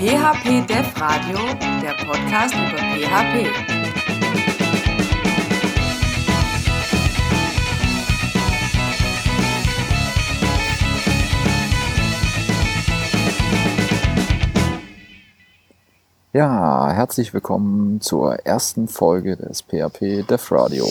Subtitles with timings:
[0.00, 1.36] PHP Dev Radio,
[1.82, 3.46] der Podcast über PHP.
[16.32, 20.86] Ja, herzlich willkommen zur ersten Folge des PHP Dev Radio.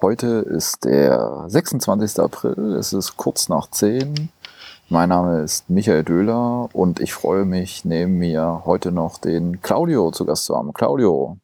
[0.00, 2.20] Heute ist der 26.
[2.20, 4.30] April, es ist kurz nach 10
[4.92, 10.10] mein Name ist Michael Döhler und ich freue mich, neben mir heute noch den Claudio
[10.10, 10.74] zu Gast zu haben.
[10.74, 11.38] Claudio.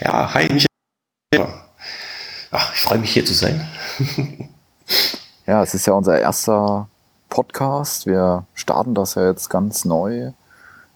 [0.00, 1.48] Ja, hi Michael.
[2.50, 3.68] Ach, ich freue mich hier zu sein.
[5.46, 6.88] ja, es ist ja unser erster
[7.28, 8.06] Podcast.
[8.06, 10.32] Wir starten das ja jetzt ganz neu.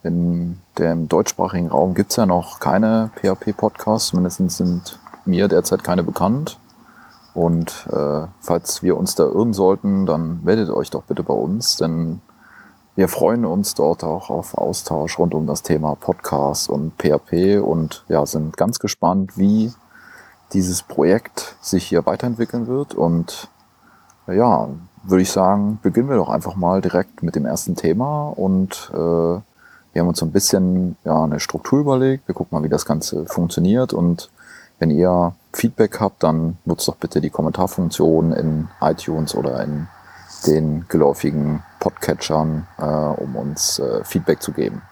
[0.03, 6.03] In dem deutschsprachigen Raum gibt es ja noch keine PHP-Podcasts, zumindest sind mir derzeit keine
[6.03, 6.59] bekannt.
[7.37, 11.77] Und äh, falls wir uns da irren sollten, dann meldet euch doch bitte bei uns,
[11.77, 12.23] denn
[12.95, 18.07] wir freuen uns dort auch auf Austausch rund um das Thema Podcast und PHP und
[18.09, 19.71] ja, sind ganz gespannt, wie
[20.55, 22.95] dieses Projekt sich hier weiterentwickeln wird.
[22.95, 23.51] Und
[24.27, 24.71] ja,
[25.03, 28.97] würde ich sagen, beginnen wir doch einfach mal direkt mit dem ersten Thema und äh,
[28.97, 32.27] wir haben uns so ein bisschen ja, eine Struktur überlegt.
[32.29, 34.31] Wir gucken mal, wie das Ganze funktioniert und
[34.79, 39.89] wenn ihr Feedback habt, dann nutzt doch bitte die Kommentarfunktion in iTunes oder in
[40.47, 44.83] den geläufigen Podcatchern, äh, um uns äh, Feedback zu geben.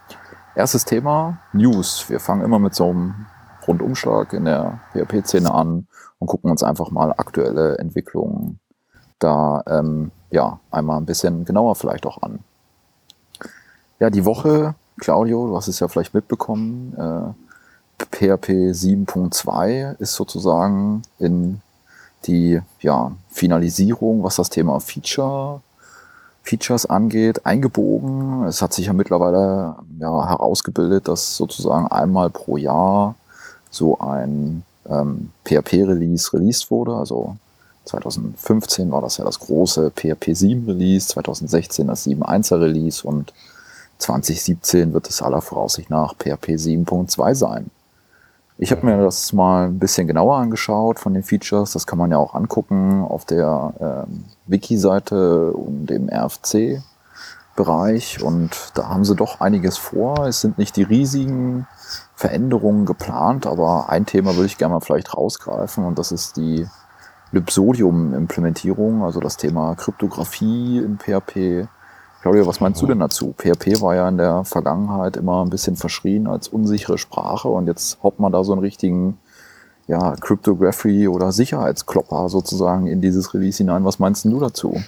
[0.55, 2.08] Erstes Thema, News.
[2.08, 3.27] Wir fangen immer mit so einem
[3.66, 5.86] Rundumschlag in der PHP-Szene an
[6.18, 8.60] und gucken uns einfach mal aktuelle Entwicklungen
[9.18, 12.40] da ähm, ja einmal ein bisschen genauer vielleicht auch an.
[14.00, 17.44] Ja, die Woche, Claudio, du hast es ja vielleicht mitbekommen, äh,
[17.98, 21.61] PHP 7.2 ist sozusagen in
[22.27, 25.61] die ja, Finalisierung, was das Thema Feature,
[26.42, 28.45] Features angeht, eingebogen.
[28.45, 33.14] Es hat sich ja mittlerweile ja, herausgebildet, dass sozusagen einmal pro Jahr
[33.70, 36.95] so ein ähm, PHP-Release released wurde.
[36.95, 37.36] Also
[37.86, 43.33] 2015 war das ja das große PHP 7 Release, 2016 das 7.1er Release und
[43.98, 47.70] 2017 wird es aller Voraussicht nach PHP 7.2 sein.
[48.57, 51.73] Ich habe mir das mal ein bisschen genauer angeschaut von den Features.
[51.73, 58.23] Das kann man ja auch angucken auf der ähm, Wiki-Seite und dem RFC-Bereich.
[58.23, 60.27] Und da haben sie doch einiges vor.
[60.27, 61.67] Es sind nicht die riesigen
[62.15, 66.69] Veränderungen geplant, aber ein Thema würde ich gerne mal vielleicht rausgreifen und das ist die
[67.33, 71.67] Lipsodium-Implementierung, also das Thema Kryptographie in PHP
[72.24, 73.35] Claudia, was meinst du denn dazu?
[73.36, 78.02] PHP war ja in der Vergangenheit immer ein bisschen verschrien als unsichere Sprache und jetzt
[78.02, 79.18] haut man da so einen richtigen
[79.89, 83.85] ja, Cryptography oder Sicherheitsklopper sozusagen in dieses Release hinein.
[83.85, 84.83] Was meinst du dazu?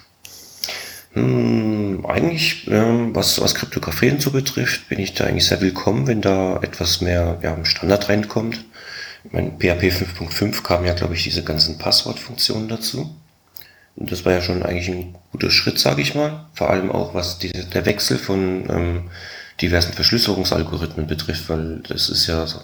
[1.12, 6.22] Hm, eigentlich, ähm, was, was Kryptographie hinzu betrifft, bin ich da eigentlich sehr willkommen, wenn
[6.22, 8.64] da etwas mehr ja, Standard reinkommt.
[9.24, 13.10] Ich meine, PHP 5.5 kam ja, glaube ich, diese ganzen Passwortfunktionen dazu.
[13.96, 16.46] Und das war ja schon eigentlich ein guter Schritt, sage ich mal.
[16.52, 19.10] Vor allem auch, was die, der Wechsel von ähm,
[19.60, 22.60] diversen Verschlüsselungsalgorithmen betrifft, weil das ist ja so,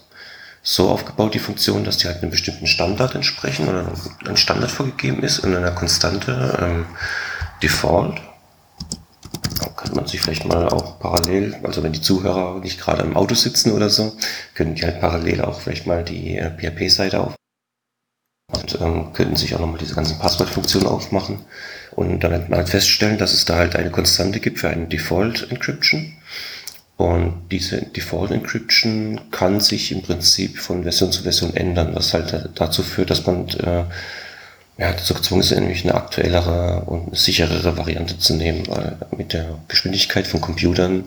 [0.62, 3.92] so aufgebaut, die Funktion, dass die halt einem bestimmten Standard entsprechen oder
[4.26, 6.87] ein Standard vorgegeben ist in einer Konstante ähm,
[7.62, 8.21] Default.
[9.59, 13.16] Da kann man sich vielleicht mal auch parallel, also wenn die Zuhörer nicht gerade im
[13.16, 14.12] Auto sitzen oder so,
[14.54, 17.34] können die halt parallel auch vielleicht mal die äh, PHP-Seite auf
[18.53, 21.41] und ähm, könnten sich auch nochmal diese ganzen Passwortfunktionen aufmachen
[21.93, 25.51] und dann halt mal feststellen, dass es da halt eine Konstante gibt für eine Default
[25.51, 26.15] Encryption.
[26.97, 32.51] Und diese Default Encryption kann sich im Prinzip von Version zu Version ändern, was halt
[32.55, 33.85] dazu führt, dass man äh,
[34.79, 39.59] ja, dazu gezwungen ist, nämlich eine aktuellere und sicherere Variante zu nehmen, weil mit der
[39.69, 41.05] Geschwindigkeit von Computern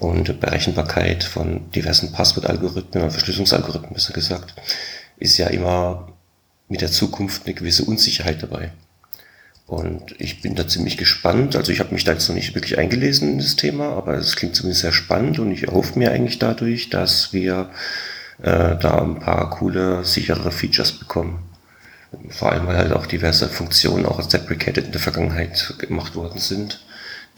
[0.00, 4.54] und Berechenbarkeit von diversen Passwortalgorithmen oder Verschlüsselungsalgorithmen besser gesagt,
[5.18, 6.07] ist ja immer
[6.68, 8.72] mit der Zukunft eine gewisse Unsicherheit dabei.
[9.66, 11.54] Und ich bin da ziemlich gespannt.
[11.54, 14.34] Also ich habe mich da jetzt noch nicht wirklich eingelesen in das Thema, aber es
[14.34, 17.68] klingt zumindest sehr spannend und ich erhoffe mir eigentlich dadurch, dass wir
[18.38, 21.42] äh, da ein paar coole, sichere Features bekommen.
[22.30, 26.38] Vor allem, weil halt auch diverse Funktionen auch als deprecated in der Vergangenheit gemacht worden
[26.38, 26.80] sind,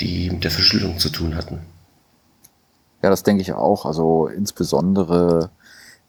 [0.00, 1.60] die mit der Verschlüsselung zu tun hatten.
[3.02, 3.86] Ja, das denke ich auch.
[3.86, 5.50] Also insbesondere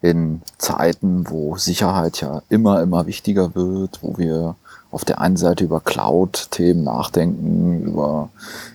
[0.02, 4.56] in Zeiten, wo Sicherheit ja immer, immer wichtiger wird, wo wir
[4.90, 8.28] auf der einen Seite über Cloud-Themen nachdenken, über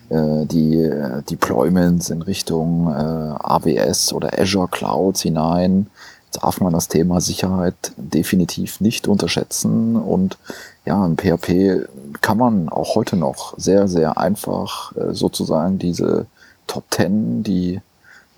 [0.08, 5.86] äh, die äh, Deployments in Richtung äh, AWS oder Azure Clouds hinein,
[6.32, 9.96] darf man das Thema Sicherheit definitiv nicht unterschätzen.
[9.96, 10.38] Und
[10.84, 11.88] ja, in PHP
[12.20, 16.26] kann man auch heute noch sehr, sehr einfach äh, sozusagen diese
[16.66, 17.80] Top 10, die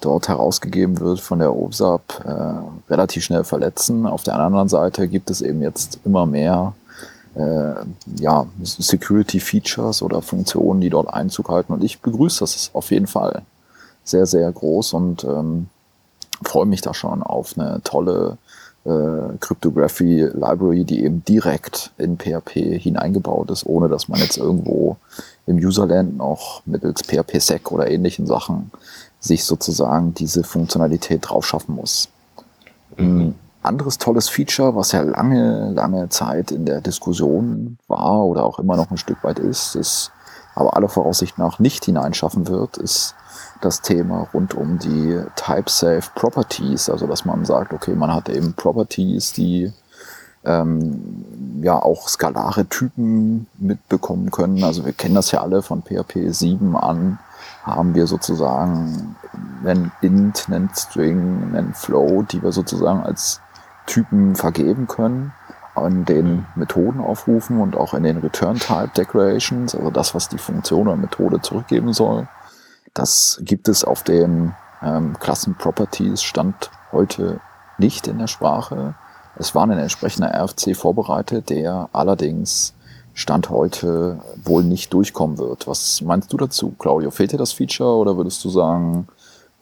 [0.00, 4.06] dort herausgegeben wird von der OSAP, äh, relativ schnell verletzen.
[4.06, 6.74] Auf der anderen Seite gibt es eben jetzt immer mehr
[7.34, 7.74] äh,
[8.16, 11.72] ja, Security-Features oder Funktionen, die dort Einzug halten.
[11.72, 13.42] Und ich begrüße das auf jeden Fall
[14.04, 15.68] sehr, sehr groß und ähm,
[16.42, 18.38] freue mich da schon auf eine tolle
[18.84, 24.96] äh, Cryptography Library, die eben direkt in PHP hineingebaut ist, ohne dass man jetzt irgendwo
[25.46, 28.70] im Userland noch mittels PHP-Sec oder ähnlichen Sachen
[29.20, 32.08] sich sozusagen diese Funktionalität drauf schaffen muss.
[32.96, 33.20] Mhm.
[33.20, 38.58] Ein anderes tolles Feature, was ja lange, lange Zeit in der Diskussion war oder auch
[38.58, 40.10] immer noch ein Stück weit ist, ist
[40.54, 43.14] aber aller Voraussicht nach nicht hineinschaffen wird, ist
[43.60, 48.54] das Thema rund um die Type-Safe Properties, also dass man sagt, okay, man hat eben
[48.54, 49.72] Properties, die
[50.44, 54.64] ähm, ja auch skalare Typen mitbekommen können.
[54.64, 57.18] Also wir kennen das ja alle von PHP 7 an,
[57.62, 59.16] haben wir sozusagen
[59.64, 63.40] einen int, einen string, einen flow, die wir sozusagen als
[63.86, 65.32] Typen vergeben können
[65.74, 70.38] an den Methoden aufrufen und auch in den Return Type Declarations, also das, was die
[70.38, 72.28] Funktion oder Methode zurückgeben soll.
[72.94, 77.40] Das gibt es auf den ähm, Klassen-Properties Stand heute
[77.78, 78.94] nicht in der Sprache.
[79.36, 82.74] Es war ein entsprechender RFC vorbereitet, der allerdings
[83.14, 85.66] Stand heute wohl nicht durchkommen wird.
[85.66, 87.10] Was meinst du dazu, Claudio?
[87.10, 89.08] Fehlt dir das Feature oder würdest du sagen,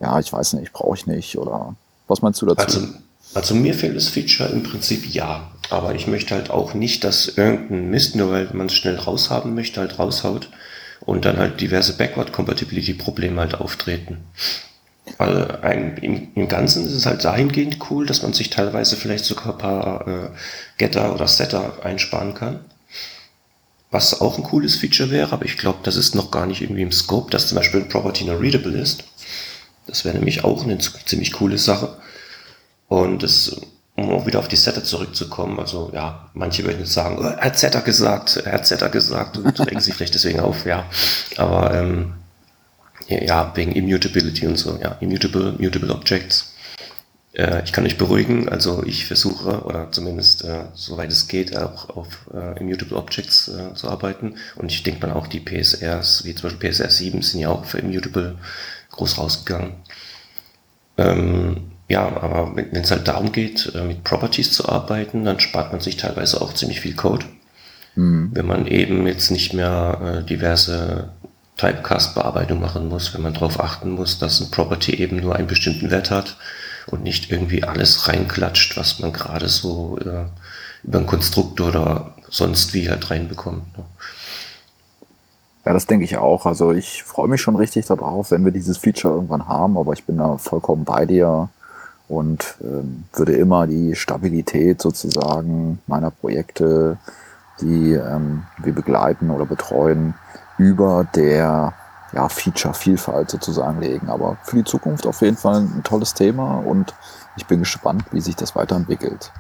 [0.01, 1.75] ja, ich weiß nicht, brauche ich nicht oder
[2.07, 2.81] was meinst du dazu?
[2.81, 2.89] Also,
[3.35, 7.29] also mir fehlt das Feature im Prinzip ja, aber ich möchte halt auch nicht, dass
[7.29, 10.49] irgendein Mist, nur weil man es schnell raushaben möchte, halt raushaut
[11.01, 14.19] und dann halt diverse Backward-Compatibility-Probleme halt auftreten.
[15.17, 19.25] Weil ein, im, im, Ganzen ist es halt dahingehend cool, dass man sich teilweise vielleicht
[19.25, 20.31] sogar ein paar äh,
[20.77, 22.61] Getter oder Setter einsparen kann.
[23.91, 26.83] Was auch ein cooles Feature wäre, aber ich glaube, das ist noch gar nicht irgendwie
[26.83, 29.05] im Scope, dass zum Beispiel ein Property nur readable ist.
[29.87, 31.97] Das wäre nämlich auch eine ziemlich coole Sache.
[32.89, 33.61] Und das
[33.99, 37.41] um auch wieder auf die Setter zurückzukommen, also ja, manche würden jetzt sagen, oh, er
[37.41, 40.85] hat Setter gesagt, er hat Setter gesagt und regen sich vielleicht deswegen auf, ja.
[41.37, 42.15] Aber ähm,
[43.09, 46.55] ja, wegen Immutability und so, ja, Immutable, Mutable Objects.
[47.33, 51.91] Äh, ich kann euch beruhigen, also ich versuche, oder zumindest äh, soweit es geht, auch
[51.91, 54.35] auf äh, Immutable Objects äh, zu arbeiten.
[54.57, 57.65] Und ich denke mal auch die PSRs, wie zum Beispiel PSR 7, sind ja auch
[57.65, 58.37] für Immutable
[58.91, 59.75] groß rausgegangen.
[60.97, 65.73] Ähm, ja, aber wenn es halt darum geht, äh, mit Properties zu arbeiten, dann spart
[65.73, 67.27] man sich teilweise auch ziemlich viel Code.
[67.95, 68.31] Mhm.
[68.33, 71.11] Wenn man eben jetzt nicht mehr äh, diverse
[71.57, 75.91] Typecast-Bearbeitung machen muss, wenn man darauf achten muss, dass ein Property eben nur einen bestimmten
[75.91, 76.37] Wert hat
[76.91, 80.27] und nicht irgendwie alles reinklatscht, was man gerade so äh,
[80.85, 83.77] über ein Konstrukt oder sonst wie halt reinbekommt.
[83.77, 83.85] Ne?
[85.65, 86.47] Ja, das denke ich auch.
[86.47, 90.05] Also ich freue mich schon richtig darauf, wenn wir dieses Feature irgendwann haben, aber ich
[90.05, 91.51] bin da vollkommen bei dir
[92.09, 96.97] und ähm, würde immer die Stabilität sozusagen meiner Projekte,
[97.61, 100.15] die ähm, wir begleiten oder betreuen,
[100.57, 101.75] über der
[102.19, 104.11] ja, Feature-Vielfalt sozusagen legen.
[104.11, 106.93] Aber für die Zukunft auf jeden Fall ein tolles Thema und
[107.37, 109.31] ich bin gespannt, wie sich das weiterentwickelt.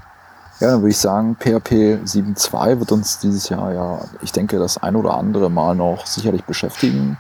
[0.61, 4.79] Ja, dann würde ich sagen, PHP 7.2 wird uns dieses Jahr ja, ich denke, das
[4.79, 7.19] ein oder andere Mal noch sicherlich beschäftigen.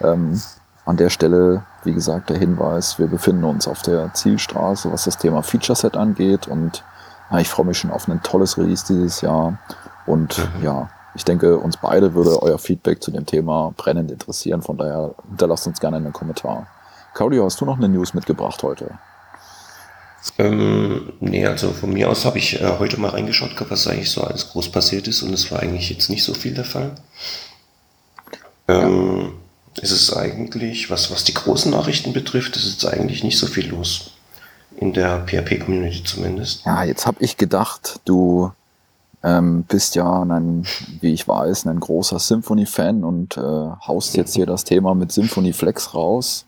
[0.00, 0.40] Ähm,
[0.86, 5.18] an der Stelle, wie gesagt, der Hinweis, wir befinden uns auf der Zielstraße, was das
[5.18, 6.84] Thema Feature Set angeht und
[7.30, 9.58] ja, ich freue mich schon auf ein tolles Release dieses Jahr
[10.06, 10.62] und mhm.
[10.62, 15.14] ja, ich denke, uns beide würde euer Feedback zu dem Thema brennend interessieren, von daher
[15.28, 16.68] hinterlasst uns gerne einen Kommentar.
[17.14, 18.98] Claudio, hast du noch eine News mitgebracht heute?
[20.38, 24.22] Ähm, nee, also von mir aus habe ich äh, heute mal reingeschaut, was eigentlich so
[24.22, 26.92] alles groß passiert ist und es war eigentlich jetzt nicht so viel der Fall.
[28.68, 29.28] Ähm, ja
[29.80, 33.68] ist es eigentlich, was, was die großen Nachrichten betrifft, ist jetzt eigentlich nicht so viel
[33.68, 34.12] los.
[34.76, 36.64] In der PHP-Community zumindest.
[36.66, 38.52] Ja, jetzt habe ich gedacht, du
[39.26, 40.64] ähm, bist ja, ein,
[41.00, 45.52] wie ich weiß, ein großer Symphony-Fan und äh, haust jetzt hier das Thema mit Symphony
[45.52, 46.46] Flex raus.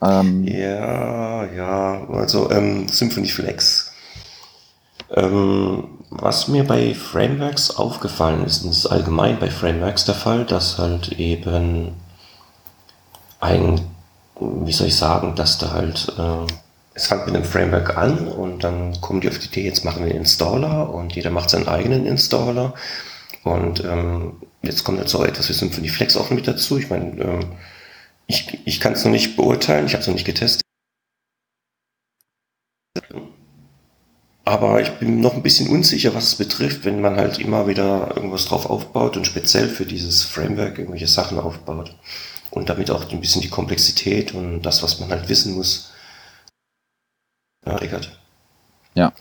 [0.00, 3.92] Ähm, ja, ja, also ähm, Symphony Flex.
[5.10, 10.46] Ähm, was mir bei Frameworks aufgefallen ist, und das ist allgemein bei Frameworks der Fall,
[10.46, 11.92] dass halt eben
[13.38, 13.80] ein,
[14.40, 16.46] wie soll ich sagen, dass da halt, äh,
[16.98, 20.04] es fängt mit einem Framework an und dann kommen die auf die Idee, jetzt machen
[20.04, 22.74] wir einen Installer und jeder macht seinen eigenen Installer.
[23.44, 26.76] Und ähm, jetzt kommt halt so etwas wie Symphony Flex auch mit dazu.
[26.76, 27.52] Ich meine, ähm,
[28.26, 30.62] ich, ich kann es noch nicht beurteilen, ich habe es noch nicht getestet.
[34.44, 38.12] Aber ich bin noch ein bisschen unsicher, was es betrifft, wenn man halt immer wieder
[38.16, 41.94] irgendwas drauf aufbaut und speziell für dieses Framework irgendwelche Sachen aufbaut.
[42.50, 45.92] und damit auch ein bisschen die Komplexität und das, was man halt wissen muss,
[47.64, 48.18] triggert.
[48.94, 49.12] Ja.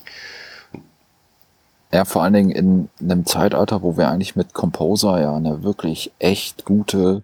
[1.92, 6.12] Ja, vor allen Dingen in einem Zeitalter, wo wir eigentlich mit Composer ja eine wirklich
[6.20, 7.24] echt gute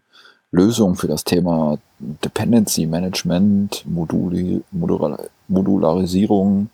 [0.51, 6.69] Lösung für das Thema Dependency Management, Moduli, Modular, Modularisierung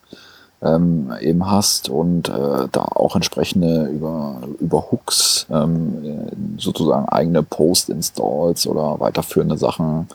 [0.62, 6.28] ähm, eben hast und äh, da auch entsprechende über, über Hooks ähm,
[6.58, 10.08] sozusagen eigene Post-Installs oder weiterführende Sachen,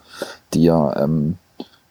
[0.54, 1.38] die ja, ähm,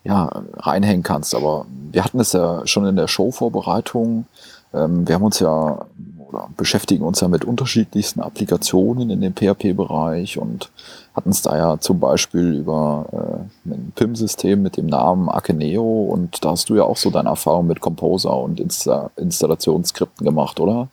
[0.04, 1.34] ja reinhängen kannst.
[1.34, 4.26] Aber wir hatten es ja schon in der Show-Vorbereitung.
[4.72, 5.86] Ähm, wir haben uns ja
[6.34, 10.70] oder beschäftigen uns ja mit unterschiedlichsten Applikationen in dem PHP-Bereich und
[11.14, 16.44] hatten es da ja zum Beispiel über äh, ein PIM-System mit dem Namen Akeneo und
[16.44, 20.88] da hast du ja auch so deine Erfahrung mit Composer und Insta Installationsskripten gemacht, oder?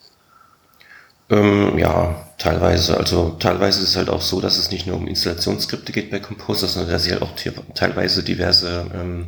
[1.32, 2.98] Ähm, ja, teilweise.
[2.98, 6.20] Also teilweise ist es halt auch so, dass es nicht nur um Installationsskripte geht bei
[6.20, 7.32] Composer, sondern dass ich halt auch
[7.74, 9.28] teilweise diverse ähm,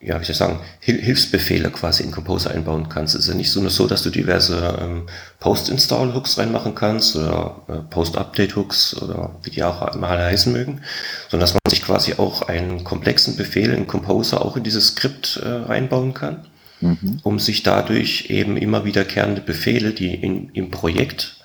[0.00, 3.14] ja, wie soll ich sagen, Hil Hilfsbefehle quasi in Composer einbauen kannst.
[3.16, 5.08] Es ist ja nicht so nur so, dass du diverse ähm,
[5.40, 10.82] Post-Install-Hooks reinmachen kannst oder äh, Post-Update-Hooks oder wie die auch mal heißen mögen,
[11.28, 15.40] sondern dass man sich quasi auch einen komplexen Befehl in Composer auch in dieses Skript
[15.42, 16.46] äh, reinbauen kann,
[16.80, 17.20] mhm.
[17.22, 21.36] um sich dadurch eben immer wiederkehrende Befehle, die in, im Projekt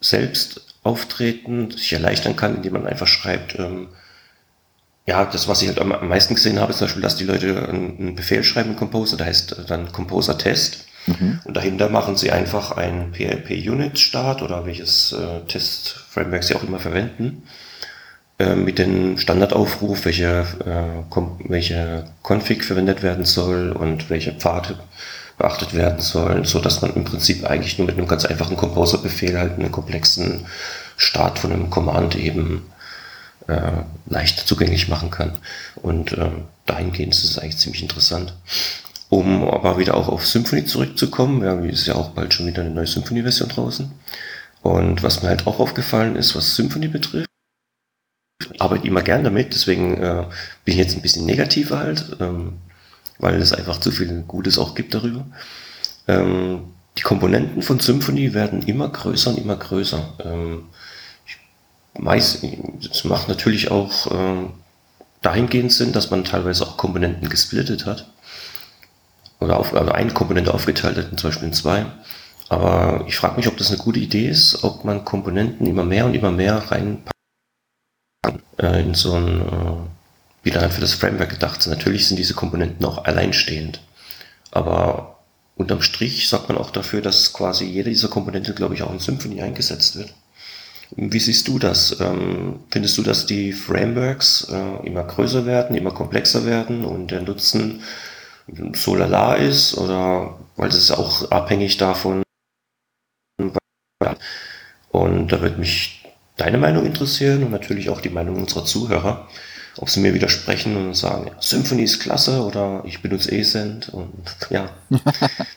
[0.00, 3.88] selbst auftreten, sich erleichtern kann, indem man einfach schreibt, ähm,
[5.06, 7.68] ja, das, was ich halt am meisten gesehen habe, ist zum Beispiel, dass die Leute
[7.68, 10.86] einen Befehl schreiben in Composer, der heißt dann Composer Test.
[11.06, 11.40] Mhm.
[11.44, 17.44] Und dahinter machen sie einfach einen PHP-Unit-Start oder welches äh, Test-Framework sie auch immer verwenden,
[18.38, 24.78] mit dem Standardaufruf, welche, äh, welche Config verwendet werden soll und welche Pfade
[25.38, 29.38] beachtet werden sollen, so dass man im Prinzip eigentlich nur mit einem ganz einfachen Composer-Befehl
[29.38, 30.46] halt einen komplexen
[30.96, 32.66] Start von einem Command eben
[33.48, 35.38] äh, leicht zugänglich machen kann.
[35.76, 36.30] Und äh,
[36.64, 38.34] dahingehend ist es eigentlich ziemlich interessant.
[39.08, 42.70] Um aber wieder auch auf Symphony zurückzukommen, ja, ist ja auch bald schon wieder eine
[42.70, 43.90] neue Symphony-Version draußen.
[44.62, 47.25] Und was mir halt auch aufgefallen ist, was Symphony betrifft,
[48.58, 50.24] arbeite immer gern damit, deswegen äh,
[50.64, 52.54] bin ich jetzt ein bisschen negativer halt, ähm,
[53.18, 55.26] weil es einfach zu viel Gutes auch gibt darüber.
[56.06, 60.14] Ähm, die Komponenten von Symphony werden immer größer und immer größer.
[60.24, 60.64] Ähm,
[61.98, 62.44] meist,
[62.86, 64.48] das macht natürlich auch äh,
[65.22, 68.10] dahingehend Sinn, dass man teilweise auch Komponenten gesplittet hat.
[69.40, 71.86] Oder auf, also eine Komponente aufgeteilt hat, zum Beispiel in zwei.
[72.48, 76.06] Aber ich frage mich, ob das eine gute Idee ist, ob man Komponenten immer mehr
[76.06, 77.15] und immer mehr reinpackt
[78.58, 79.76] äh, in so ein, äh,
[80.42, 81.72] wie dann für das Framework gedacht sind.
[81.72, 83.80] Natürlich sind diese Komponenten auch alleinstehend.
[84.50, 85.18] Aber
[85.56, 88.98] unterm Strich sagt man auch dafür, dass quasi jede dieser Komponente, glaube ich, auch in
[88.98, 90.14] Symfony eingesetzt wird.
[90.94, 91.98] Wie siehst du das?
[92.00, 97.22] Ähm, findest du, dass die Frameworks äh, immer größer werden, immer komplexer werden und der
[97.22, 97.82] Nutzen
[98.74, 99.76] so lala ist?
[99.76, 102.22] Oder weil es ist auch abhängig davon.
[104.90, 106.05] Und da würde mich
[106.36, 109.28] deine Meinung interessieren und natürlich auch die Meinung unserer Zuhörer
[109.78, 114.12] ob sie mir widersprechen und sagen, ja, Symphony ist klasse oder ich benutze Ascent und
[114.50, 114.70] ja,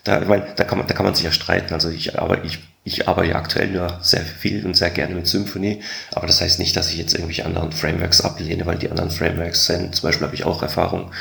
[0.03, 1.73] da, ich mein, da, kann man, da kann man sich ja streiten.
[1.73, 5.27] Also ich, aber ich, ich arbeite ja aktuell nur sehr viel und sehr gerne mit
[5.27, 5.81] Symphony,
[6.11, 9.65] aber das heißt nicht, dass ich jetzt irgendwelche anderen Frameworks ablehne, weil die anderen Frameworks
[9.65, 11.11] sind, zum Beispiel habe ich auch Erfahrung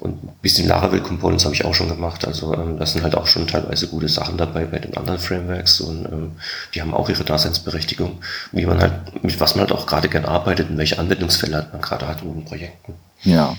[0.00, 2.26] und ein bisschen Laravel Components habe ich auch schon gemacht.
[2.26, 5.80] Also ähm, das sind halt auch schon teilweise gute Sachen dabei bei den anderen Frameworks
[5.80, 6.32] und ähm,
[6.74, 8.18] die haben auch ihre Daseinsberechtigung,
[8.52, 11.80] wie man halt, mit was man halt auch gerade gern arbeitet und welche Anwendungsfälle man
[11.82, 12.94] gerade hat in den Projekten.
[13.22, 13.56] Ja.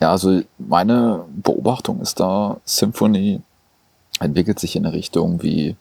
[0.00, 3.40] Ja, also meine Beobachtung ist da, Symfony
[4.18, 5.76] entwickelt sich in eine Richtung, wie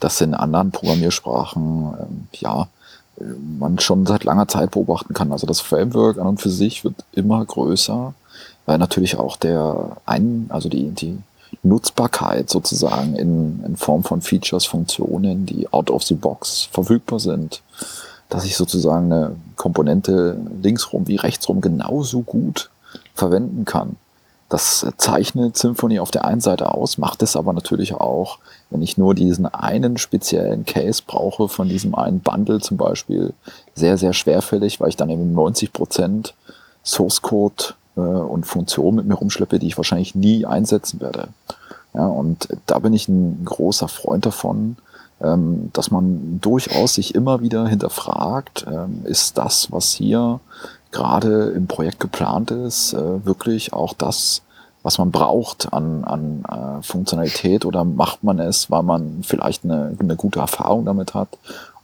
[0.00, 2.68] das in anderen Programmiersprachen, ähm, ja,
[3.58, 5.30] man schon seit langer Zeit beobachten kann.
[5.30, 8.14] Also das Framework an und für sich wird immer größer
[8.66, 11.18] weil natürlich auch der ein, also die, die
[11.62, 17.62] Nutzbarkeit sozusagen in, in Form von Features, Funktionen, die out of the box verfügbar sind,
[18.28, 22.70] dass ich sozusagen eine Komponente linksrum wie rechtsrum genauso gut
[23.14, 23.96] verwenden kann.
[24.48, 28.38] Das zeichnet Symfony auf der einen Seite aus, macht es aber natürlich auch,
[28.70, 33.32] wenn ich nur diesen einen speziellen Case brauche, von diesem einen Bundle zum Beispiel,
[33.74, 36.34] sehr, sehr schwerfällig, weil ich dann eben 90 Prozent
[36.82, 41.28] Source Code äh, und Funktionen mit mir rumschleppe, die ich wahrscheinlich nie einsetzen werde.
[41.94, 44.76] Ja, und da bin ich ein großer Freund davon,
[45.20, 50.40] ähm, dass man durchaus sich immer wieder hinterfragt, ähm, ist das, was hier
[50.92, 54.42] gerade im Projekt geplant ist, äh, wirklich auch das,
[54.82, 59.96] was man braucht an, an äh, Funktionalität oder macht man es, weil man vielleicht eine,
[59.98, 61.28] eine gute Erfahrung damit hat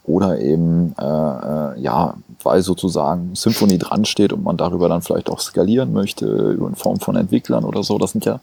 [0.07, 5.29] oder eben äh, äh, ja, weil sozusagen Symphony dran steht und man darüber dann vielleicht
[5.29, 7.97] auch skalieren möchte in Form von Entwicklern oder so.
[7.97, 8.39] Das sind ja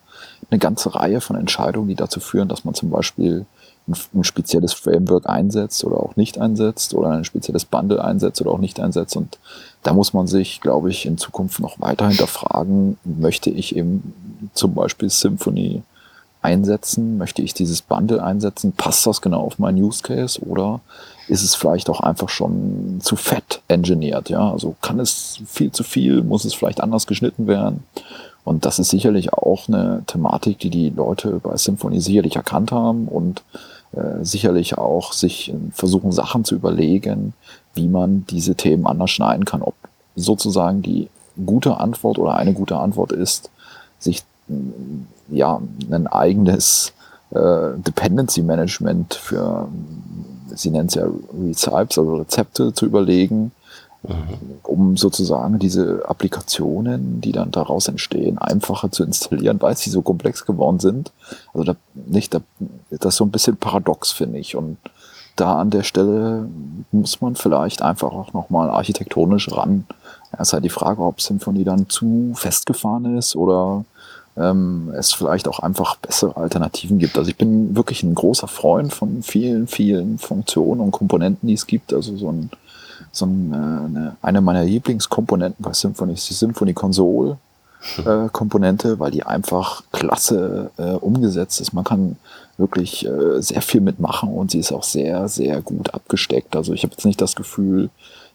[0.51, 3.47] eine ganze Reihe von Entscheidungen, die dazu führen, dass man zum Beispiel
[3.89, 8.51] ein, ein spezielles Framework einsetzt oder auch nicht einsetzt oder ein spezielles Bundle einsetzt oder
[8.51, 9.17] auch nicht einsetzt.
[9.17, 9.39] Und
[9.83, 14.75] da muss man sich, glaube ich, in Zukunft noch weiter hinterfragen, möchte ich eben zum
[14.75, 15.83] Beispiel Symphony
[16.43, 17.17] einsetzen?
[17.17, 18.73] Möchte ich dieses Bundle einsetzen?
[18.73, 20.81] Passt das genau auf meinen Use Case oder
[21.29, 24.29] ist es vielleicht auch einfach schon zu fett engineert?
[24.29, 26.23] Ja, also kann es viel zu viel?
[26.23, 27.85] Muss es vielleicht anders geschnitten werden?
[28.45, 33.09] Und das ist sicherlich auch eine Thematik, die die Leute bei Symphony sicherlich erkannt haben
[33.09, 33.43] und
[33.93, 37.33] äh, sicherlich auch sich versuchen, Sachen zu überlegen,
[37.75, 39.63] wie man diese Themen anders schneiden kann.
[39.63, 39.75] Ob
[40.15, 41.09] sozusagen die
[41.47, 43.51] gute Antwort oder eine gute Antwort ist,
[43.99, 44.23] sich
[45.31, 46.93] ja, ein eigenes
[47.31, 49.69] äh, Dependency Management für,
[50.57, 53.53] sie nennt es ja Recipes, also Rezepte zu überlegen,
[54.03, 54.61] mhm.
[54.63, 60.47] um sozusagen diese Applikationen, die dann daraus entstehen, einfacher zu installieren, weil sie so komplex
[60.47, 61.13] geworden sind.
[61.53, 62.41] Also da, nicht, da,
[62.91, 64.57] das ist so ein bisschen paradox, finde ich.
[64.57, 64.79] Und
[65.37, 66.49] da an der Stelle
[66.93, 69.87] muss man vielleicht einfach auch nochmal architektonisch ran.
[70.33, 73.85] Ja, ist halt die Frage, ob Symfony dann zu festgefahren ist oder
[74.37, 77.17] ähm, es vielleicht auch einfach bessere Alternativen gibt.
[77.17, 81.67] Also ich bin wirklich ein großer Freund von vielen, vielen Funktionen und Komponenten, die es
[81.67, 81.93] gibt.
[81.93, 82.51] Also so ein,
[83.13, 87.39] so ein, äh, eine, eine meiner Lieblingskomponenten bei Symfony ist die Symfony Console.
[87.99, 91.75] Äh, Komponente, weil die einfach klasse äh, umgesetzt ist.
[91.75, 92.17] Man kann
[92.57, 96.57] wirklich äh, sehr viel mitmachen und sie ist auch sehr, sehr gut abgesteckt.
[96.57, 97.91] Also ich habe jetzt nicht das Gefühl,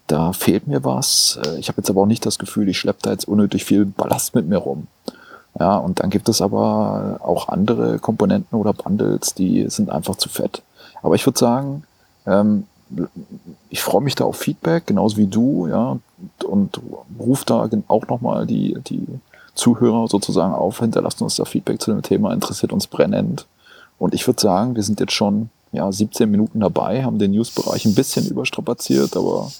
[0.05, 1.39] da fehlt mir was.
[1.43, 3.85] Äh, ich habe jetzt aber auch nicht das Gefühl, ich schleppe da jetzt unnötig viel
[3.85, 4.87] Ballast mit mir rum.
[5.57, 10.29] Ja, und dann gibt es aber auch andere Komponenten oder Bundles, die sind einfach zu
[10.29, 10.61] fett.
[11.01, 11.83] Aber ich würde sagen,
[12.25, 12.65] ähm,
[13.69, 15.97] ich freue mich da auf Feedback, genauso wie du, ja,
[16.45, 16.81] und
[17.19, 19.05] ruf da auch nochmal die, die
[19.53, 23.45] Zuhörer sozusagen auf, hinterlasst uns da Feedback zu dem Thema, interessiert uns brennend.
[23.97, 27.85] Und ich würde sagen, wir sind jetzt schon ja, 17 Minuten dabei, haben den Newsbereich
[27.85, 29.51] ein bisschen überstrapaziert, aber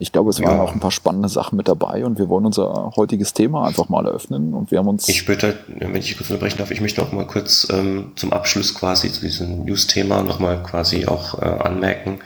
[0.00, 0.62] ich glaube, es waren ja.
[0.62, 4.06] auch ein paar spannende Sachen mit dabei und wir wollen unser heutiges Thema einfach mal
[4.06, 5.08] eröffnen und wir haben uns.
[5.08, 8.74] Ich würde, wenn ich kurz unterbrechen darf, ich möchte noch mal kurz ähm, zum Abschluss
[8.74, 12.20] quasi zu diesem News-Thema noch mal quasi auch äh, anmerken,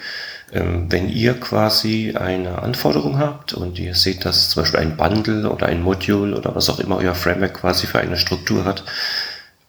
[0.52, 5.50] ähm, wenn ihr quasi eine Anforderung habt und ihr seht, dass zum Beispiel ein Bundle
[5.50, 8.84] oder ein Module oder was auch immer euer Framework quasi für eine Struktur hat,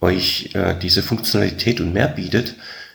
[0.02, 2.54] euch äh, diese Funktionalität und mehr bietet,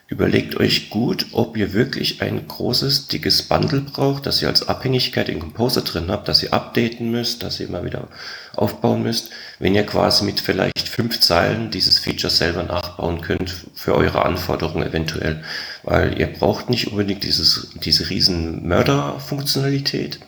[0.09, 5.29] Überlegt euch gut, ob ihr wirklich ein großes, dickes Bundle braucht, das ihr als Abhängigkeit
[5.29, 8.07] in Composer drin habt, das ihr updaten müsst, das ihr immer wieder
[8.55, 9.29] aufbauen müsst.
[9.59, 14.87] Wenn ihr quasi mit vielleicht fünf Zeilen dieses Feature selber nachbauen könnt für eure Anforderungen
[14.87, 15.43] eventuell.
[15.83, 20.19] Weil ihr braucht nicht unbedingt dieses, diese riesen Mörder-Funktionalität.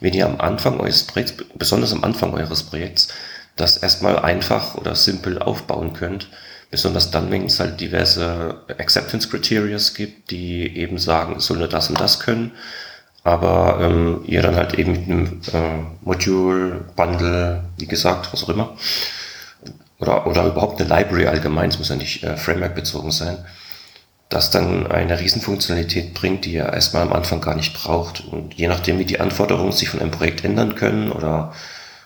[0.00, 3.08] Wenn ihr am Anfang eures Projekts, besonders am Anfang eures Projekts,
[3.56, 6.28] das erstmal einfach oder simpel aufbauen könnt,
[6.70, 11.68] Besonders dann, wenn es halt diverse Acceptance Criteria gibt, die eben sagen, es soll nur
[11.68, 12.52] das und das können.
[13.24, 18.48] Aber ähm, ihr dann halt eben mit einem äh, Module, Bundle, wie gesagt, was auch
[18.48, 18.76] immer,
[19.98, 23.36] oder, oder überhaupt eine Library allgemein, es muss ja nicht äh, Framework bezogen sein,
[24.30, 28.24] das dann eine Riesenfunktionalität bringt, die ihr erstmal am Anfang gar nicht braucht.
[28.26, 31.52] Und je nachdem, wie die Anforderungen sich von einem Projekt ändern können oder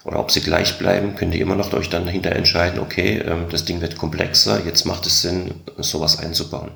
[0.05, 3.47] oder ob sie gleich bleiben, könnt ihr immer noch euch dann hinter entscheiden, okay, ähm,
[3.51, 6.73] das Ding wird komplexer, jetzt macht es Sinn, sowas einzubauen.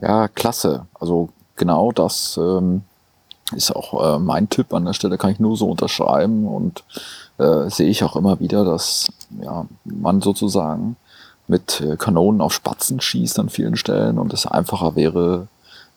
[0.00, 0.86] Ja, klasse.
[0.98, 2.82] Also genau das ähm,
[3.54, 6.84] ist auch äh, mein Tipp an der Stelle, kann ich nur so unterschreiben und
[7.38, 9.08] äh, sehe ich auch immer wieder, dass
[9.40, 10.96] ja, man sozusagen
[11.48, 15.46] mit äh, Kanonen auf Spatzen schießt an vielen Stellen und es einfacher wäre,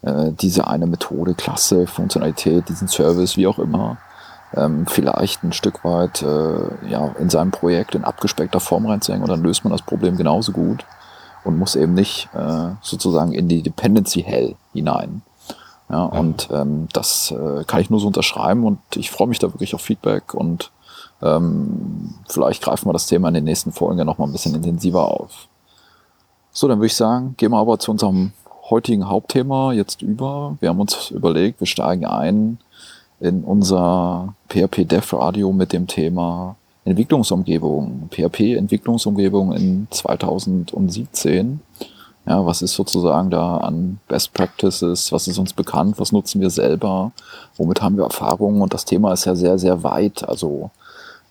[0.03, 3.97] äh, diese eine Methode, Klasse, Funktionalität, diesen Service, wie auch immer,
[4.55, 9.29] ähm, vielleicht ein Stück weit äh, ja, in seinem Projekt in abgespeckter Form reinzuhängen und
[9.29, 10.85] dann löst man das Problem genauso gut
[11.43, 15.21] und muss eben nicht äh, sozusagen in die Dependency Hell hinein.
[15.89, 19.51] Ja, und ähm, das äh, kann ich nur so unterschreiben und ich freue mich da
[19.51, 20.71] wirklich auf Feedback und
[21.21, 25.09] ähm, vielleicht greifen wir das Thema in den nächsten Folgen ja nochmal ein bisschen intensiver
[25.09, 25.47] auf.
[26.51, 28.33] So, dann würde ich sagen, gehen wir aber zu unserem
[28.69, 30.57] heutigen Hauptthema jetzt über.
[30.59, 32.59] Wir haben uns überlegt, wir steigen ein
[33.19, 36.55] in unser PHP Dev Radio mit dem Thema
[36.85, 41.59] Entwicklungsumgebung, PHP Entwicklungsumgebung in 2017.
[42.25, 45.11] Ja, was ist sozusagen da an Best Practices?
[45.11, 45.99] Was ist uns bekannt?
[45.99, 47.11] Was nutzen wir selber?
[47.57, 48.61] Womit haben wir Erfahrungen?
[48.61, 50.27] Und das Thema ist ja sehr, sehr weit.
[50.27, 50.69] Also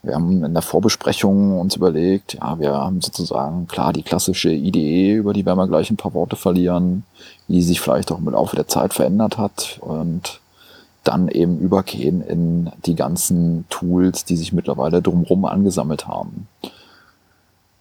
[0.02, 5.14] wir haben in der Vorbesprechung uns überlegt, ja, wir haben sozusagen klar die klassische Idee,
[5.14, 7.04] über die werden wir gleich ein paar Worte verlieren,
[7.48, 10.40] die sich vielleicht auch im Laufe der Zeit verändert hat und
[11.08, 16.46] dann eben übergehen in die ganzen Tools, die sich mittlerweile drumherum angesammelt haben.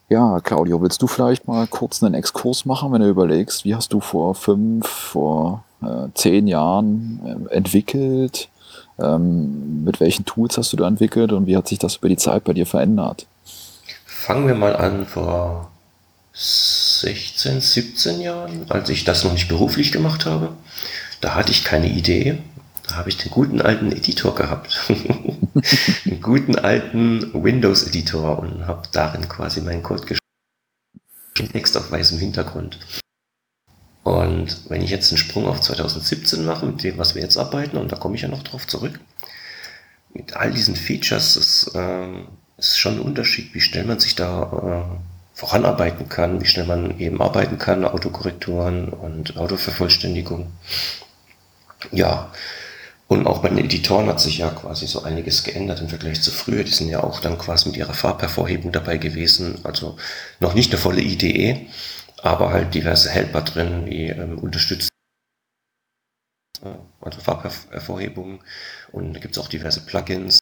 [0.09, 3.91] Ja, Claudio, willst du vielleicht mal kurz einen Exkurs machen, wenn du überlegst, wie hast
[3.91, 8.47] du vor fünf, vor äh, zehn Jahren äh, entwickelt?
[8.99, 12.17] Ähm, mit welchen Tools hast du da entwickelt und wie hat sich das über die
[12.17, 13.27] Zeit bei dir verändert?
[14.05, 15.69] Fangen wir mal an vor
[16.33, 20.53] 16, 17 Jahren, als ich das noch nicht beruflich gemacht habe.
[21.19, 22.37] Da hatte ich keine Idee.
[22.87, 24.79] Da habe ich den guten alten Editor gehabt.
[26.05, 31.51] den guten alten Windows-Editor und habe darin quasi meinen Code geschrieben.
[31.51, 32.79] Text auf weißem Hintergrund.
[34.03, 37.77] Und wenn ich jetzt einen Sprung auf 2017 mache, mit dem, was wir jetzt arbeiten,
[37.77, 38.99] und da komme ich ja noch drauf zurück,
[40.13, 42.07] mit all diesen Features ist, äh,
[42.57, 46.97] ist schon ein Unterschied, wie schnell man sich da äh, voranarbeiten kann, wie schnell man
[46.99, 50.51] eben arbeiten kann, Autokorrekturen und Autovervollständigung.
[51.91, 52.31] Ja,
[53.07, 56.31] und auch bei den Editoren hat sich ja quasi so einiges geändert im Vergleich zu
[56.31, 56.63] früher.
[56.63, 59.59] Die sind ja auch dann quasi mit ihrer Farbhervorhebung dabei gewesen.
[59.63, 59.97] Also
[60.41, 61.67] noch nicht eine volle IDE,
[62.21, 64.89] aber halt diverse Helper drin, wie ähm, unterstützt,
[66.63, 68.39] äh, also Farbhervorhebungen
[68.91, 70.39] und da gibt es auch diverse Plugins.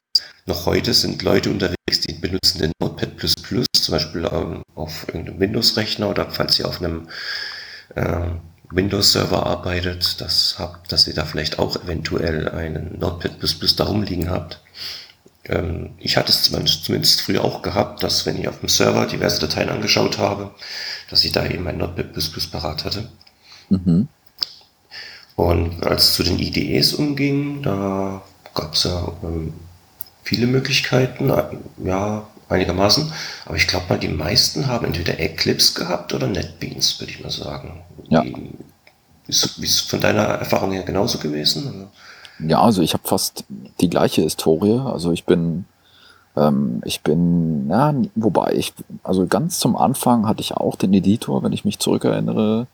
[0.47, 6.09] Noch heute sind Leute unterwegs, die benutzen den Notepad++, zum Beispiel ähm, auf irgendeinem Windows-Rechner
[6.09, 7.09] oder falls ihr auf einem
[7.95, 8.29] äh,
[8.71, 13.37] Windows-Server arbeitet, das habt, dass ihr da vielleicht auch eventuell einen Notepad++
[13.77, 14.61] da rumliegen habt.
[15.45, 19.39] Ähm, ich hatte es zumindest, früher auch gehabt, dass wenn ich auf dem Server diverse
[19.39, 20.51] Dateien angeschaut habe,
[21.09, 23.09] dass ich da eben ein Notepad++ parat hatte.
[23.69, 24.07] Mhm.
[25.35, 28.21] Und als es zu den IDEs umging, da
[28.53, 29.53] gab es ja ähm,
[30.23, 31.31] viele Möglichkeiten,
[31.83, 33.11] ja, einigermaßen.
[33.45, 37.31] Aber ich glaube mal, die meisten haben entweder Eclipse gehabt oder NetBeans, würde ich mal
[37.31, 37.81] sagen.
[38.09, 38.23] Ja.
[38.23, 38.51] Wie,
[39.27, 41.87] ist, ist von deiner Erfahrung her genauso gewesen?
[42.39, 43.45] Ja, also ich habe fast
[43.81, 44.79] die gleiche Historie.
[44.79, 45.65] Also ich bin,
[46.35, 51.43] ähm, ich bin, ja, wobei ich, also ganz zum Anfang hatte ich auch den Editor,
[51.43, 52.67] wenn ich mich zurückerinnere.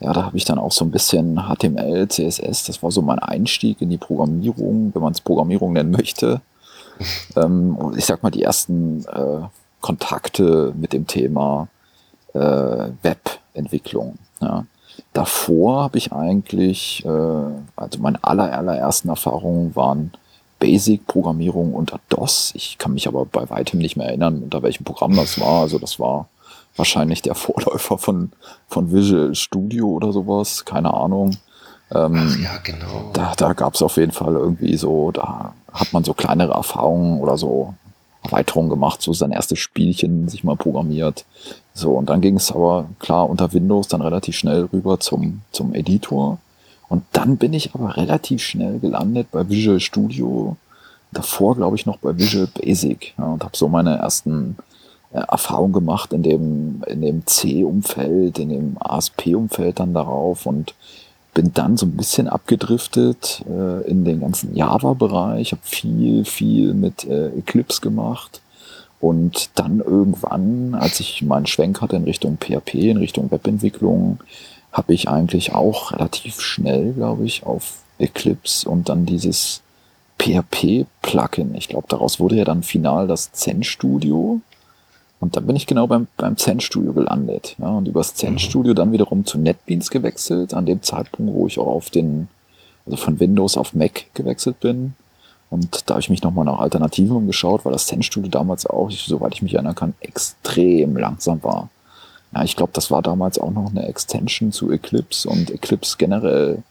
[0.00, 3.18] Ja, da habe ich dann auch so ein bisschen HTML, CSS, das war so mein
[3.18, 6.40] Einstieg in die Programmierung, wenn man es Programmierung nennen möchte.
[7.36, 9.42] Ähm, ich sag mal, die ersten äh,
[9.80, 11.68] Kontakte mit dem Thema
[12.34, 14.18] äh, Webentwicklung.
[14.40, 14.64] Ja.
[15.12, 20.12] Davor habe ich eigentlich, äh, also meine aller, allerersten Erfahrungen waren
[20.58, 22.52] Basic-Programmierung unter DOS.
[22.54, 25.62] Ich kann mich aber bei weitem nicht mehr erinnern, unter welchem Programm das war.
[25.62, 26.28] Also das war
[26.76, 28.32] wahrscheinlich der Vorläufer von,
[28.68, 31.36] von Visual Studio oder sowas, keine Ahnung.
[31.92, 33.10] Ähm, Ach ja, genau.
[33.12, 37.20] Da, da gab es auf jeden Fall irgendwie so, da hat man so kleinere Erfahrungen
[37.20, 37.74] oder so
[38.22, 41.24] Erweiterungen gemacht, so sein erstes Spielchen sich mal programmiert.
[41.72, 45.74] So, und dann ging es aber klar unter Windows dann relativ schnell rüber zum, zum
[45.74, 46.38] Editor.
[46.88, 50.56] Und dann bin ich aber relativ schnell gelandet bei Visual Studio.
[51.12, 53.14] Davor, glaube ich, noch bei Visual Basic.
[53.16, 54.56] Ja, und habe so meine ersten
[55.12, 60.74] äh, Erfahrungen gemacht in dem, in dem C-Umfeld, in dem ASP-Umfeld dann darauf und
[61.32, 67.04] bin dann so ein bisschen abgedriftet äh, in den ganzen Java-Bereich, habe viel, viel mit
[67.04, 68.40] äh, Eclipse gemacht
[69.00, 74.18] und dann irgendwann, als ich meinen Schwenk hatte in Richtung PHP, in Richtung Webentwicklung,
[74.72, 79.62] habe ich eigentlich auch relativ schnell, glaube ich, auf Eclipse und dann dieses
[80.18, 81.54] PHP-Plugin.
[81.54, 84.40] Ich glaube, daraus wurde ja dann final das Zen Studio.
[85.20, 87.54] Und dann bin ich genau beim, beim Zen Studio gelandet.
[87.58, 88.38] Ja, und übers Zen mhm.
[88.38, 92.28] Studio dann wiederum zu NetBeans gewechselt, an dem Zeitpunkt, wo ich auch auf den,
[92.86, 94.94] also von Windows auf Mac gewechselt bin.
[95.50, 98.88] Und da habe ich mich nochmal nach Alternativen umgeschaut, weil das Zen Studio damals auch,
[98.88, 101.68] ich, soweit ich mich erinnern kann, extrem langsam war.
[102.34, 106.62] Ja, ich glaube, das war damals auch noch eine Extension zu Eclipse und Eclipse generell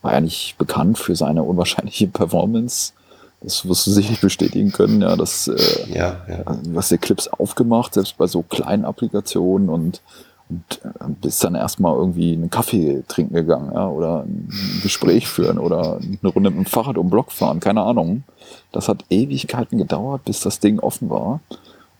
[0.00, 2.92] war ja nicht bekannt für seine unwahrscheinliche Performance.
[3.40, 6.58] Das wirst du sicherlich bestätigen können, ja, dass äh, ja, ja.
[6.70, 10.02] was Eclipse aufgemacht, selbst bei so kleinen Applikationen und,
[10.48, 14.48] und äh, bist dann erstmal irgendwie einen Kaffee trinken gegangen, ja, oder ein
[14.82, 18.24] Gespräch führen oder eine Runde mit dem Fahrrad um Block fahren, keine Ahnung.
[18.72, 21.40] Das hat Ewigkeiten gedauert, bis das Ding offen war.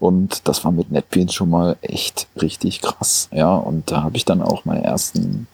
[0.01, 3.55] Und das war mit NetBeans schon mal echt richtig krass, ja.
[3.55, 5.47] Und da habe ich dann auch meine ersten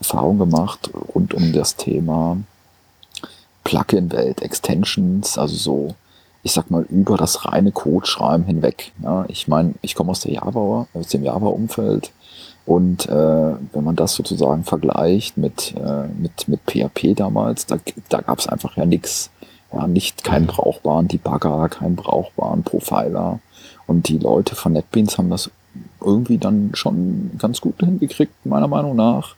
[0.00, 2.38] Erfahrungen gemacht rund um das Thema
[3.68, 5.94] Plugin-Welt, Extensions, also so,
[6.42, 8.92] ich sag mal, über das reine Code-Schreiben hinweg.
[9.02, 12.10] Ja, ich meine, ich komme aus der Java, aus dem Java-Umfeld
[12.64, 17.76] und äh, wenn man das sozusagen vergleicht mit, äh, mit, mit PHP damals, da,
[18.08, 19.30] da gab es einfach ja nichts
[19.72, 23.40] ja, nicht keinen brauchbaren Debugger, keinen brauchbaren Profiler.
[23.86, 25.50] Und die Leute von NetBeans haben das
[26.00, 29.34] irgendwie dann schon ganz gut hingekriegt, meiner Meinung nach.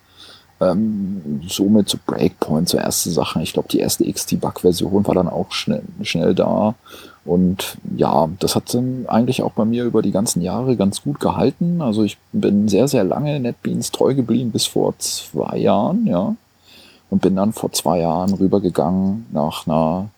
[0.61, 3.43] Ähm, somit zu Breakpoint, zur erste Sache.
[3.43, 6.75] Ich glaube, die erste XT-Bug-Version war dann auch schnell, schnell da.
[7.25, 11.21] Und ja, das hat dann eigentlich auch bei mir über die ganzen Jahre ganz gut
[11.21, 11.81] gehalten.
[11.83, 16.35] Also ich bin sehr, sehr lange NetBeans treu geblieben, bis vor zwei Jahren, ja.
[17.11, 20.09] Und bin dann vor zwei Jahren rübergegangen nach einer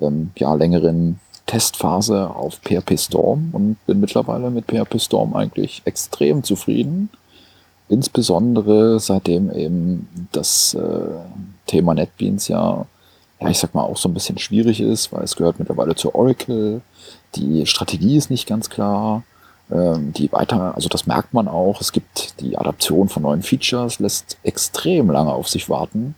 [0.00, 6.44] ähm, ja, längeren Testphase auf PHP Storm und bin mittlerweile mit PHP Storm eigentlich extrem
[6.44, 7.10] zufrieden.
[7.90, 10.80] Insbesondere seitdem eben das äh,
[11.66, 12.86] Thema NetBeans ja,
[13.40, 16.14] ja, ich sag mal, auch so ein bisschen schwierig ist, weil es gehört mittlerweile zu
[16.14, 16.82] Oracle.
[17.34, 19.24] Die Strategie ist nicht ganz klar.
[19.72, 21.80] Ähm, die weiter, also das merkt man auch.
[21.80, 26.14] Es gibt die Adaption von neuen Features, lässt extrem lange auf sich warten.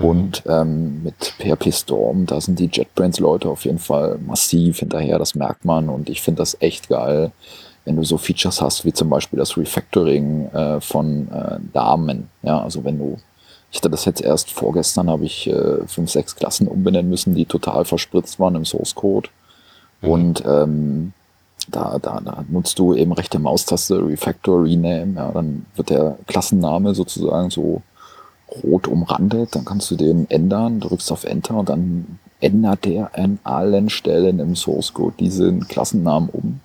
[0.00, 5.36] Und ähm, mit PHP Storm, da sind die JetBrains-Leute auf jeden Fall massiv hinterher, das
[5.36, 5.88] merkt man.
[5.88, 7.30] Und ich finde das echt geil,
[7.86, 12.28] wenn du so Features hast, wie zum Beispiel das Refactoring äh, von äh, Namen.
[12.42, 13.16] Ja, also wenn du,
[13.70, 17.46] ich hatte das jetzt erst vorgestern, habe ich äh, fünf, sechs Klassen umbenennen müssen, die
[17.46, 19.30] total verspritzt waren im Source Code.
[20.02, 20.08] Mhm.
[20.10, 21.12] Und ähm,
[21.68, 26.92] da, da, da nutzt du eben rechte Maustaste, Refactor, Rename, ja, dann wird der Klassenname
[26.94, 27.82] sozusagen so
[28.64, 33.38] rot umrandet, dann kannst du den ändern, drückst auf Enter und dann ändert der an
[33.44, 36.60] allen Stellen im Source Code diesen Klassennamen um.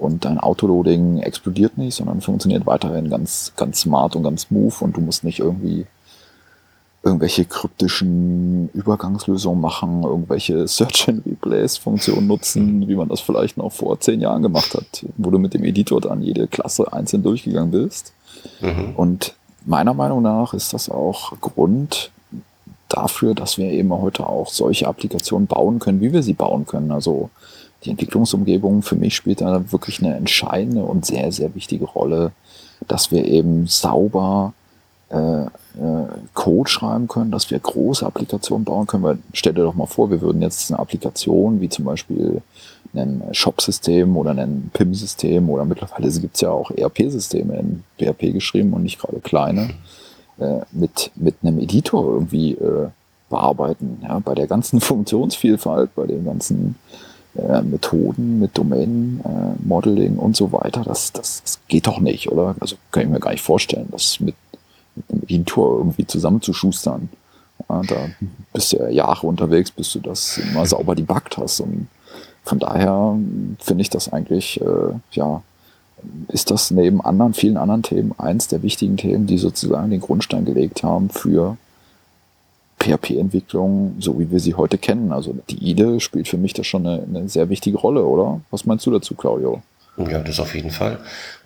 [0.00, 4.96] Und dein Autoloading explodiert nicht, sondern funktioniert weiterhin ganz, ganz smart und ganz smooth und
[4.96, 5.86] du musst nicht irgendwie
[7.02, 13.72] irgendwelche kryptischen Übergangslösungen machen, irgendwelche Search and Replace Funktionen nutzen, wie man das vielleicht noch
[13.72, 17.70] vor zehn Jahren gemacht hat, wo du mit dem Editor dann jede Klasse einzeln durchgegangen
[17.70, 18.14] bist.
[18.62, 18.94] Mhm.
[18.96, 19.34] Und
[19.66, 22.10] meiner Meinung nach ist das auch Grund
[22.88, 26.90] dafür, dass wir eben heute auch solche Applikationen bauen können, wie wir sie bauen können.
[26.90, 27.28] Also
[27.84, 32.32] die Entwicklungsumgebung für mich spielt da wirklich eine entscheidende und sehr, sehr wichtige Rolle,
[32.86, 34.52] dass wir eben sauber
[35.10, 35.48] äh, äh,
[36.34, 39.02] Code schreiben können, dass wir große Applikationen bauen können.
[39.02, 42.42] Weil stell dir doch mal vor, wir würden jetzt eine Applikation wie zum Beispiel
[42.94, 48.72] ein Shop-System oder ein PIM-System oder mittlerweile gibt es ja auch ERP-Systeme in PHP geschrieben
[48.72, 49.70] und nicht gerade kleine,
[50.38, 52.88] äh, mit, mit einem Editor irgendwie äh,
[53.28, 54.00] bearbeiten.
[54.02, 56.76] Ja, bei der ganzen Funktionsvielfalt, bei den ganzen
[57.36, 62.30] äh, Methoden mit Domain, äh, Modeling und so weiter, das, das, das geht doch nicht,
[62.30, 62.56] oder?
[62.60, 64.34] Also kann ich mir gar nicht vorstellen, das mit,
[64.96, 67.08] mit einem Editor irgendwie zusammenzuschustern.
[67.68, 67.96] Ja, da
[68.52, 71.88] bist du ja Jahre unterwegs, bis du das mal sauber debuggt hast und
[72.42, 73.16] von daher
[73.58, 75.42] finde ich das eigentlich, äh, ja,
[76.28, 80.44] ist das neben anderen, vielen anderen Themen eins der wichtigen Themen, die sozusagen den Grundstein
[80.44, 81.58] gelegt haben für
[82.80, 85.12] PHP-Entwicklung, so wie wir sie heute kennen.
[85.12, 88.40] Also die IDE spielt für mich da schon eine, eine sehr wichtige Rolle, oder?
[88.50, 89.62] Was meinst du dazu, Claudio?
[89.96, 90.98] Ja, das auf jeden Fall.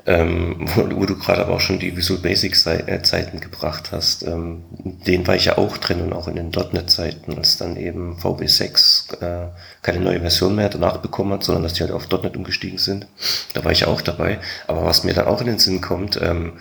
[0.07, 4.63] Ähm, wo, du gerade aber auch schon die Visual Basics äh, Zeiten gebracht hast, ähm,
[5.07, 8.19] den war ich ja auch drin und auch in den .NET Zeiten, als dann eben
[8.19, 9.49] VB6 äh,
[9.81, 13.07] keine neue Version mehr danach bekommen hat, sondern dass die halt auf .NET umgestiegen sind.
[13.55, 14.39] Da war ich auch dabei.
[14.67, 16.53] Aber was mir dann auch in den Sinn kommt, ähm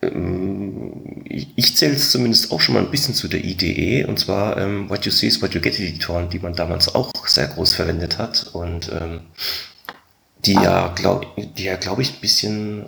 [0.00, 4.56] ich, ich zähle es zumindest auch schon mal ein bisschen zu der IDE, und zwar
[4.56, 7.74] ähm, What You See is What You Get Editoren, die man damals auch sehr groß
[7.74, 8.50] verwendet hat.
[8.52, 9.20] Und ähm,
[10.44, 12.84] die ja, glaube die ja, glaube ich, ein bisschen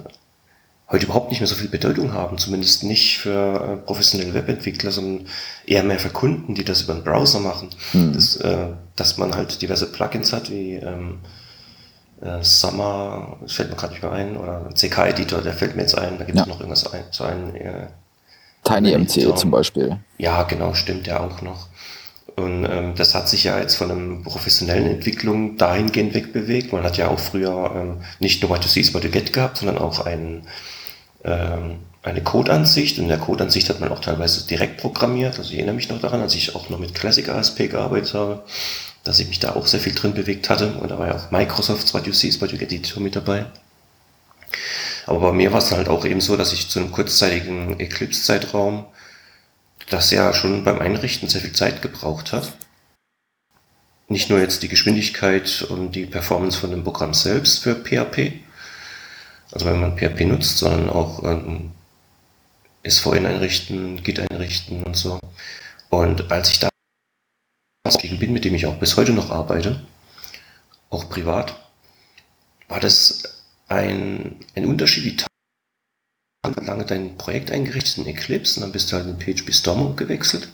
[0.89, 5.27] heute überhaupt nicht mehr so viel Bedeutung haben, zumindest nicht für äh, professionelle Webentwickler, sondern
[5.67, 7.71] eher mehr für Kunden, die das über den Browser machen.
[7.93, 8.13] Hm.
[8.13, 11.19] Das, äh, dass man halt diverse Plugins hat, wie ähm,
[12.23, 15.97] äh, Summer, das fällt mir gerade nicht mehr ein, oder CK-Editor, der fällt mir jetzt
[15.97, 16.49] ein, da gibt es ja.
[16.51, 17.87] noch irgendwas ein, so ein äh,
[18.65, 19.99] TinyMC zum Beispiel.
[20.19, 21.69] Ja, genau, stimmt ja auch noch.
[22.37, 26.73] Und ähm, das hat sich ja jetzt von einer professionellen Entwicklung dahingehend wegbewegt.
[26.73, 29.33] Man hat ja auch früher ähm, nicht nur What You See is What You Get
[29.33, 30.47] gehabt, sondern auch ein,
[31.25, 32.99] ähm, eine Codeansicht.
[32.99, 35.39] Und in der Codeansicht hat man auch teilweise direkt programmiert.
[35.39, 38.43] Also ich erinnere mich noch daran, als ich auch noch mit Classic ASP gearbeitet habe,
[39.05, 40.73] dass ich mich da auch sehr viel drin bewegt hatte.
[40.75, 43.17] Und da war ja auch Microsofts What You See is What You Get Editor mit
[43.17, 43.47] dabei.
[45.07, 48.87] Aber bei mir war es halt auch eben so, dass ich zu einem kurzzeitigen Eclipse-Zeitraum
[49.89, 52.53] das ja schon beim Einrichten sehr viel Zeit gebraucht hat.
[54.09, 58.33] Nicht nur jetzt die Geschwindigkeit und die Performance von dem Programm selbst für PHP,
[59.53, 61.73] also wenn man PHP nutzt, sondern auch ähm,
[62.89, 65.21] SVN einrichten, Git einrichten und so.
[65.91, 66.69] Und als ich da
[67.85, 69.81] gegen bin, mit dem ich auch bis heute noch arbeite,
[70.91, 71.55] auch privat,
[72.69, 75.27] war das ein, ein Unterschied
[76.47, 79.97] wie lange dein Projekt eingerichtet in Eclipse und dann bist du halt in PHP Storm
[79.97, 80.49] gewechselt.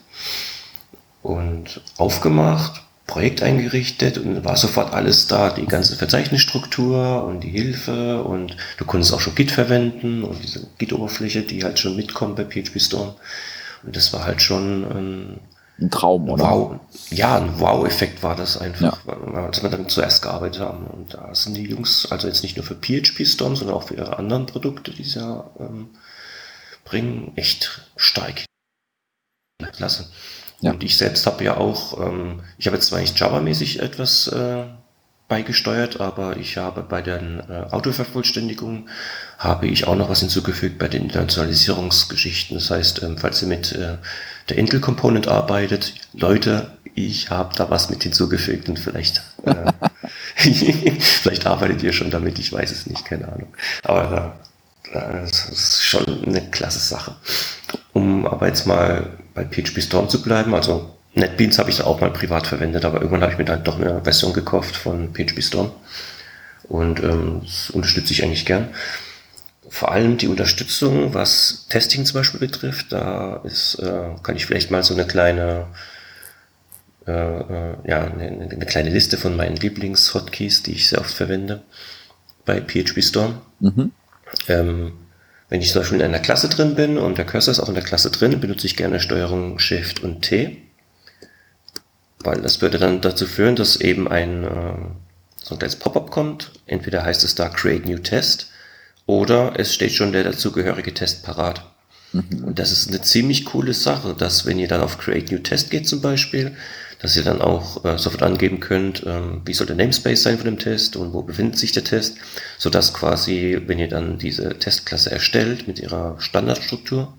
[1.23, 8.23] und aufgemacht, Projekt eingerichtet und war sofort alles da, die ganze Verzeichnisstruktur und die Hilfe
[8.23, 12.45] und du konntest auch schon Git verwenden und diese Git-Oberfläche, die halt schon mitkommt bei
[12.45, 13.15] PHP Storm.
[13.85, 15.41] Und das war halt schon ein,
[15.79, 16.45] ein Traum, oder?
[16.45, 16.81] Wow.
[17.11, 19.43] Ja, ein Wow-Effekt war das einfach, ja.
[19.43, 20.87] als wir damit zuerst gearbeitet haben.
[20.87, 23.95] Und da sind die Jungs, also jetzt nicht nur für PHP Storm, sondern auch für
[23.95, 25.91] ihre anderen Produkte, die sie ja ähm,
[26.85, 28.45] bringen, echt stark.
[29.73, 30.09] Klasse.
[30.61, 30.73] Ja.
[30.73, 34.65] Und ich selbst habe ja auch, ähm, ich habe jetzt zwar nicht Java-mäßig etwas äh,
[35.29, 38.89] beigesteuert, aber ich habe bei den äh, Autovervollständigungen
[39.39, 42.57] habe ich auch noch was hinzugefügt bei den Internationalisierungsgeschichten.
[42.57, 43.99] Das heißt, ähm, falls ihr mit äh,
[44.49, 49.73] der Intel Component arbeitet, Leute, ich habe da was mit hinzugefügt und vielleicht, äh,
[50.99, 53.49] vielleicht arbeitet ihr schon damit, ich weiß es nicht, keine Ahnung.
[53.83, 54.39] Aber
[54.93, 57.17] äh, das ist schon eine klasse Sache.
[57.93, 62.11] Um aber jetzt mal bei PHP Storm zu bleiben, also NetBeans habe ich auch mal
[62.11, 65.73] privat verwendet, aber irgendwann habe ich mir dann doch eine Version gekauft von PHP Storm.
[66.65, 68.69] Und ähm, das unterstütze ich eigentlich gern.
[69.68, 74.70] Vor allem die Unterstützung, was Testing zum Beispiel betrifft, da ist, äh, kann ich vielleicht
[74.70, 75.66] mal so eine kleine,
[77.07, 81.62] äh, äh, ja, eine, eine, kleine Liste von meinen Lieblings-Hotkeys, die ich sehr oft verwende
[82.44, 83.40] bei PHP Storm.
[83.61, 83.92] Mhm.
[84.48, 84.92] Ähm,
[85.48, 87.74] wenn ich zum Beispiel in einer Klasse drin bin und der Cursor ist auch in
[87.74, 90.62] der Klasse drin, benutze ich gerne Steuerung Shift und T.
[92.20, 94.76] Weil das würde dann dazu führen, dass eben ein, äh,
[95.42, 96.52] so ein kleines Pop-up kommt.
[96.66, 98.50] Entweder heißt es da Create New Test
[99.07, 101.64] oder es steht schon der dazugehörige Test parat.
[102.12, 102.45] Mhm.
[102.45, 105.71] Und das ist eine ziemlich coole Sache, dass wenn ihr dann auf Create New Test
[105.71, 106.57] geht zum Beispiel,
[107.01, 110.47] dass ihr dann auch äh, sofort angeben könnt, ähm, wie soll der Namespace sein von
[110.47, 112.16] dem Test und wo befindet sich der Test,
[112.59, 117.12] so dass quasi, wenn ihr dann diese Testklasse erstellt mit ihrer Standardstruktur,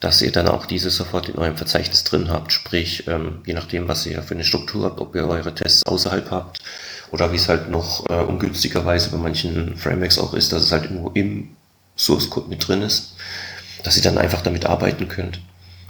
[0.00, 3.88] dass ihr dann auch diese sofort in eurem Verzeichnis drin habt, sprich, ähm, je nachdem,
[3.88, 6.60] was ihr für eine Struktur habt, ob ihr eure Tests außerhalb habt
[7.10, 10.84] oder wie es halt noch äh, ungünstigerweise bei manchen Frameworks auch ist, dass es halt
[10.84, 11.50] irgendwo im
[11.96, 13.14] Source Code mit drin ist,
[13.82, 15.40] dass ihr dann einfach damit arbeiten könnt.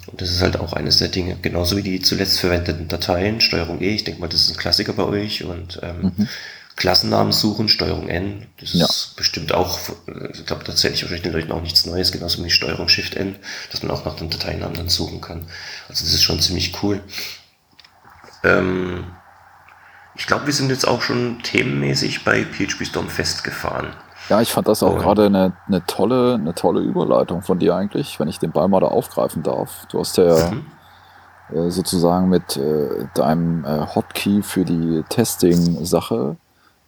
[0.06, 1.36] Und das ist halt auch eines der Dinge.
[1.40, 4.92] Genauso wie die zuletzt verwendeten Dateien, Steuerung E, ich denke mal, das ist ein Klassiker
[4.92, 6.28] bei euch und ähm, mhm.
[6.76, 8.84] Klassennamen suchen, Steuerung N, das ja.
[8.84, 9.78] ist bestimmt auch,
[10.32, 13.14] ich glaube, da erzähle ich wahrscheinlich den Leuten auch nichts Neues, genauso wie Steuerung Shift
[13.14, 13.36] N,
[13.70, 15.46] dass man auch nach den Dateinamen dann suchen kann.
[15.88, 17.00] Also das ist schon ziemlich cool.
[18.42, 19.06] Ähm,
[20.16, 23.88] ich glaube, wir sind jetzt auch schon themenmäßig bei PHP Storm festgefahren.
[24.28, 28.18] Ja, ich fand das auch gerade eine, eine, tolle, eine tolle Überleitung von dir eigentlich,
[28.18, 29.86] wenn ich den Ball mal da aufgreifen darf.
[29.90, 31.56] Du hast ja mhm.
[31.56, 36.36] äh, sozusagen mit äh, deinem äh, Hotkey für die Testing-Sache,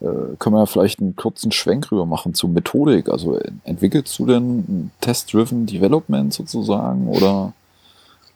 [0.01, 3.09] äh, können wir ja vielleicht einen kurzen Schwenk rüber machen zur Methodik.
[3.09, 7.53] Also entwickelst du denn Test-Driven Development sozusagen oder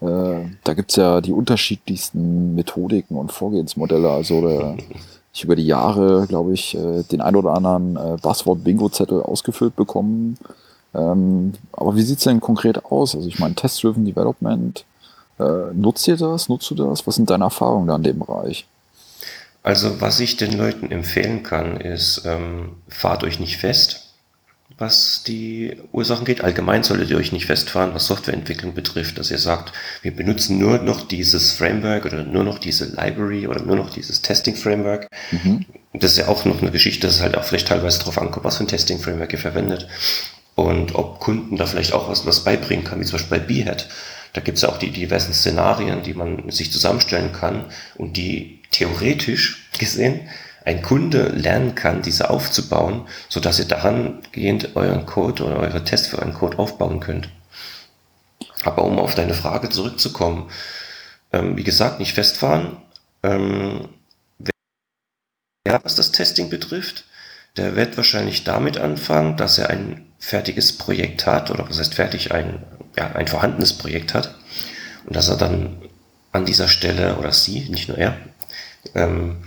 [0.01, 4.11] äh, da gibt's ja die unterschiedlichsten Methodiken und Vorgehensmodelle.
[4.11, 4.77] Also der
[5.33, 10.39] ich über die Jahre, glaube ich, äh, den ein oder anderen äh, Buzzword-Bingo-Zettel ausgefüllt bekommen.
[10.95, 13.15] Ähm, aber wie sieht's denn konkret aus?
[13.15, 14.85] Also ich meine, Test-Driven Development,
[15.39, 16.49] äh, nutzt ihr das?
[16.49, 17.07] Nutzt du das?
[17.07, 18.67] Was sind deine Erfahrungen da in dem Bereich?
[19.63, 24.10] Also was ich den Leuten empfehlen kann, ist, ähm, fahrt euch nicht fest
[24.81, 26.43] was die Ursachen geht.
[26.43, 30.79] Allgemein solltet ihr euch nicht festfahren, was Softwareentwicklung betrifft, dass ihr sagt, wir benutzen nur
[30.79, 35.09] noch dieses Framework oder nur noch diese Library oder nur noch dieses Testing-Framework.
[35.33, 35.67] Mhm.
[35.93, 38.45] Das ist ja auch noch eine Geschichte, dass es halt auch vielleicht teilweise darauf ankommt,
[38.45, 39.87] was für ein Testing-Framework ihr verwendet.
[40.55, 43.87] Und ob Kunden da vielleicht auch was, was beibringen kann, wie zum Beispiel bei Behead.
[44.33, 47.67] Da gibt es ja auch die diversen Szenarien, die man sich zusammenstellen kann
[47.97, 50.21] und die theoretisch gesehen
[50.65, 56.09] ein Kunde lernen kann, diese aufzubauen, so dass ihr dahingehend euren Code oder eure Tests
[56.09, 57.31] für einen Code aufbauen könnt.
[58.65, 60.51] Aber um auf deine Frage zurückzukommen,
[61.33, 62.77] ähm, wie gesagt, nicht festfahren.
[63.23, 63.89] Ähm,
[65.65, 67.05] wer, was das Testing betrifft,
[67.57, 72.33] der wird wahrscheinlich damit anfangen, dass er ein fertiges Projekt hat, oder was heißt fertig,
[72.33, 72.63] ein,
[72.97, 74.35] ja, ein vorhandenes Projekt hat.
[75.07, 75.83] Und dass er dann
[76.33, 78.17] an dieser Stelle, oder sie, nicht nur er,
[78.95, 79.39] ähm,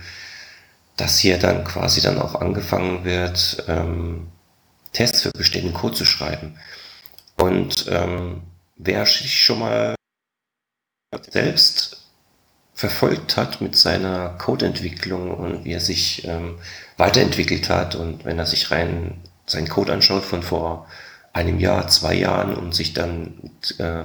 [0.96, 4.28] dass hier dann quasi dann auch angefangen wird, ähm,
[4.92, 6.56] Tests für bestehenden Code zu schreiben.
[7.36, 8.42] Und ähm,
[8.76, 9.94] wer sich schon mal
[11.30, 12.04] selbst
[12.74, 16.58] verfolgt hat mit seiner Codeentwicklung und wie er sich ähm,
[16.96, 20.88] weiterentwickelt hat und wenn er sich rein seinen Code anschaut von vor
[21.32, 24.04] einem Jahr, zwei Jahren und sich dann mit äh,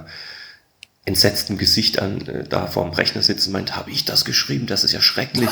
[1.05, 4.67] entsetztem Gesicht an äh, da vorm Rechner sitzt und meint, habe ich das geschrieben?
[4.67, 5.49] Das ist ja schrecklich.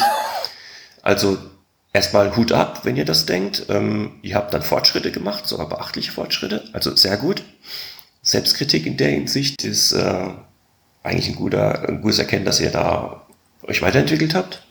[1.07, 1.37] Also
[1.93, 3.67] erstmal Hut ab, wenn ihr das denkt.
[3.69, 6.65] Ähm, ihr habt dann Fortschritte gemacht, sogar beachtliche Fortschritte.
[6.73, 7.45] Also sehr gut.
[8.21, 10.29] Selbstkritik in der Hinsicht ist äh,
[11.03, 13.25] eigentlich ein, guter, ein gutes Erkennen, dass ihr da
[13.61, 14.63] euch weiterentwickelt habt.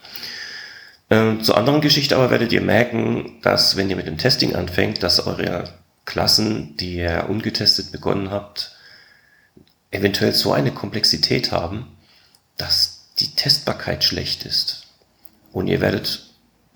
[1.08, 5.02] Ähm, zur anderen Geschichte aber werdet ihr merken, dass wenn ihr mit dem Testing anfängt,
[5.02, 5.72] dass eure
[6.04, 8.76] Klassen, die ihr ungetestet begonnen habt,
[9.90, 11.96] eventuell so eine Komplexität haben,
[12.58, 14.82] dass die Testbarkeit schlecht ist.
[15.56, 16.25] Und ihr werdet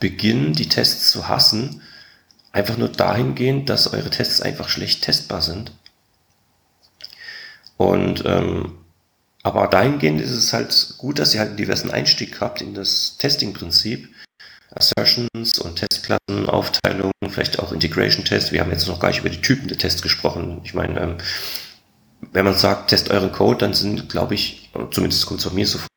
[0.01, 1.83] beginnen, die Tests zu hassen,
[2.53, 5.73] einfach nur dahingehend, dass eure Tests einfach schlecht testbar sind.
[7.77, 8.77] Und ähm,
[9.43, 13.17] aber dahingehend ist es halt gut, dass ihr halt einen diversen Einstieg habt in das
[13.19, 14.09] Testing-Prinzip.
[14.73, 18.53] Assertions und Testklassen, Aufteilung, vielleicht auch Integration-Test.
[18.53, 20.61] Wir haben jetzt noch gar nicht über die Typen der Tests gesprochen.
[20.65, 21.19] Ich meine, ähm,
[22.33, 25.67] wenn man sagt, test euren Code, dann sind, glaube ich, zumindest kommt es von mir
[25.67, 25.89] so vor,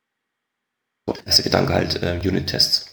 [1.26, 2.93] der Gedanke halt äh, Unit-Tests.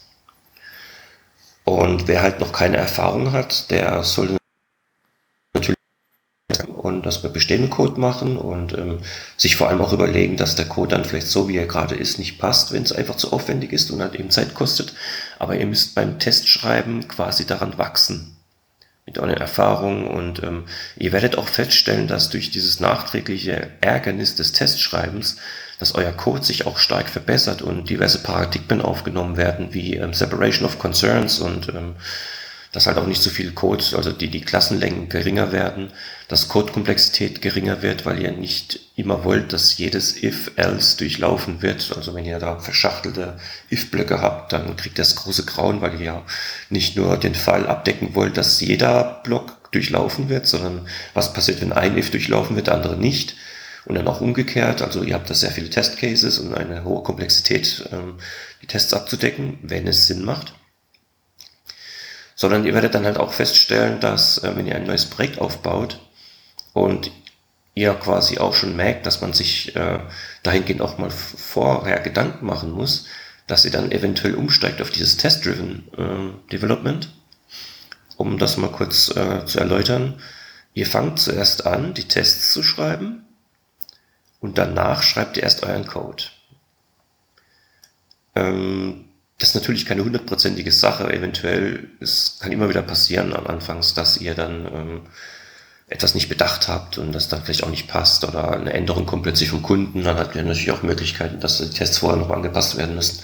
[1.71, 4.37] Und wer halt noch keine Erfahrung hat, der sollte
[6.75, 8.99] und das mit bestehenden Code machen und ähm,
[9.37, 12.19] sich vor allem auch überlegen, dass der Code dann vielleicht so, wie er gerade ist,
[12.19, 14.93] nicht passt, wenn es einfach zu aufwendig ist und halt eben Zeit kostet.
[15.39, 18.35] Aber ihr müsst beim Testschreiben quasi daran wachsen
[19.05, 20.65] mit euren Erfahrungen und ähm,
[20.97, 25.37] ihr werdet auch feststellen, dass durch dieses nachträgliche Ärgernis des Testschreibens,
[25.81, 30.63] dass euer Code sich auch stark verbessert und diverse Paradigmen aufgenommen werden, wie ähm, Separation
[30.63, 31.95] of Concerns und ähm,
[32.71, 35.91] dass halt auch nicht so viel Code, also die, die Klassenlängen geringer werden,
[36.27, 41.91] dass Codekomplexität geringer wird, weil ihr nicht immer wollt, dass jedes if-else durchlaufen wird.
[41.97, 43.39] Also wenn ihr da verschachtelte
[43.71, 46.23] if-Blöcke habt, dann kriegt das große Grauen, weil ihr ja
[46.69, 51.73] nicht nur den Fall abdecken wollt, dass jeder Block durchlaufen wird, sondern was passiert, wenn
[51.73, 53.35] ein if durchlaufen wird, der andere nicht.
[53.85, 57.89] Und dann auch umgekehrt, also ihr habt da sehr viele Testcases und eine hohe Komplexität,
[57.91, 58.17] ähm,
[58.61, 60.53] die Tests abzudecken, wenn es Sinn macht
[62.41, 65.99] sondern ihr werdet dann halt auch feststellen, dass äh, wenn ihr ein neues Projekt aufbaut
[66.73, 67.11] und
[67.75, 69.99] ihr quasi auch schon merkt, dass man sich äh,
[70.41, 73.05] dahingehend auch mal vorher Gedanken machen muss,
[73.45, 77.13] dass ihr dann eventuell umsteigt auf dieses Test-Driven äh, Development.
[78.17, 80.19] Um das mal kurz äh, zu erläutern.
[80.73, 83.23] Ihr fangt zuerst an, die Tests zu schreiben
[84.41, 86.23] und danach schreibt ihr erst euren Code.
[88.35, 89.05] Ähm,
[89.37, 91.11] das ist natürlich keine hundertprozentige Sache.
[91.13, 95.01] Eventuell, es kann immer wieder passieren am Anfangs, dass ihr dann ähm,
[95.87, 99.23] etwas nicht bedacht habt und das dann vielleicht auch nicht passt oder eine Änderung kommt
[99.23, 100.03] plötzlich vom Kunden.
[100.03, 103.19] Dann habt ihr natürlich auch Möglichkeiten, dass die Tests vorher noch angepasst werden müssen.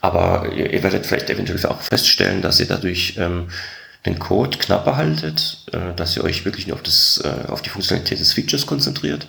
[0.00, 3.48] Aber ihr, ihr werdet vielleicht eventuell auch feststellen, dass ihr dadurch ähm,
[4.06, 7.70] den Code knapper haltet, äh, dass ihr euch wirklich nur auf, das, äh, auf die
[7.70, 9.26] Funktionalität des Features konzentriert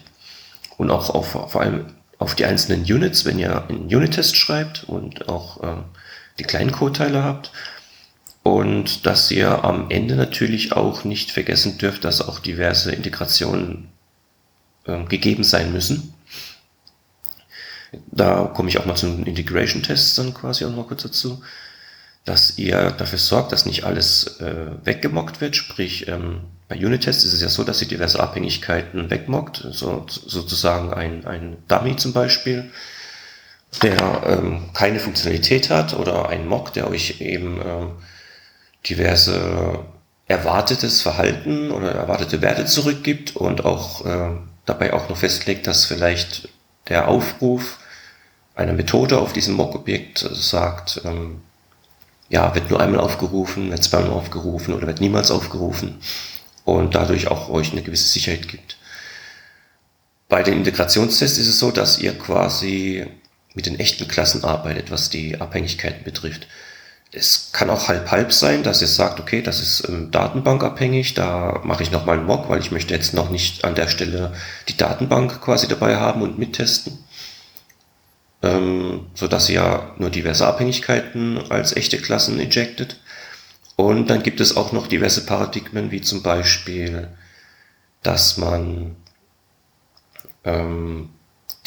[0.77, 5.29] und auch auf, vor allem auf die einzelnen Units, wenn ihr einen Unit-Test schreibt und
[5.29, 5.81] auch äh,
[6.39, 7.51] die kleinen Code-Teile habt.
[8.43, 13.89] Und dass ihr am Ende natürlich auch nicht vergessen dürft, dass auch diverse Integrationen
[14.85, 16.13] äh, gegeben sein müssen.
[18.11, 21.41] Da komme ich auch mal zu den Integration-Tests dann quasi auch noch kurz dazu,
[22.23, 25.55] dass ihr dafür sorgt, dass nicht alles äh, weggemockt wird.
[25.55, 30.93] Sprich, ähm, bei Unit-Tests ist es ja so, dass ihr diverse Abhängigkeiten wegmockt, so, sozusagen
[30.93, 32.71] ein, ein Dummy zum Beispiel
[33.81, 37.91] der ähm, keine Funktionalität hat oder ein Mock, der euch eben ähm,
[38.87, 39.85] diverse
[40.27, 44.29] erwartetes Verhalten oder erwartete Werte zurückgibt und auch äh,
[44.65, 46.49] dabei auch noch festlegt, dass vielleicht
[46.87, 47.79] der Aufruf
[48.55, 51.41] einer Methode auf diesem Mock-Objekt sagt, ähm,
[52.29, 55.99] ja, wird nur einmal aufgerufen, wird zweimal aufgerufen oder wird niemals aufgerufen
[56.65, 58.77] und dadurch auch euch eine gewisse Sicherheit gibt.
[60.27, 63.05] Bei den Integrationstests ist es so, dass ihr quasi
[63.53, 66.47] mit den echten Klassen arbeitet, was die Abhängigkeiten betrifft.
[67.11, 71.83] Es kann auch halb-halb sein, dass ihr sagt, okay, das ist ähm, datenbankabhängig, da mache
[71.83, 74.33] ich nochmal einen Mock, weil ich möchte jetzt noch nicht an der Stelle
[74.67, 76.97] die Datenbank quasi dabei haben und mittesten.
[78.41, 82.97] Ähm, so dass ihr nur diverse Abhängigkeiten als echte Klassen injected.
[83.75, 87.09] Und dann gibt es auch noch diverse Paradigmen, wie zum Beispiel,
[88.03, 88.95] dass man
[90.45, 91.09] ähm,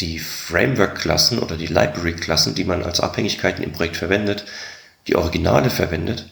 [0.01, 4.47] die Framework-Klassen oder die Library-Klassen, die man als Abhängigkeiten im Projekt verwendet,
[5.07, 6.27] die Originale verwendet,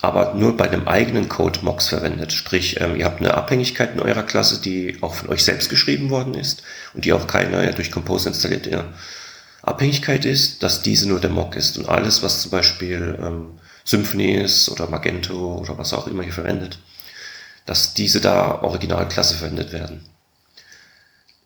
[0.00, 2.32] aber nur bei einem eigenen Code-Mocks verwendet.
[2.32, 6.10] Sprich, ähm, ihr habt eine Abhängigkeit in eurer Klasse, die auch von euch selbst geschrieben
[6.10, 6.62] worden ist
[6.94, 8.84] und die auch keine ja, durch Compose installierte
[9.62, 11.78] Abhängigkeit ist, dass diese nur der Mock ist.
[11.78, 16.32] Und alles, was zum Beispiel ähm, Symfony ist oder Magento oder was auch immer ihr
[16.32, 16.78] verwendet,
[17.64, 20.02] dass diese da Originalklasse verwendet werden.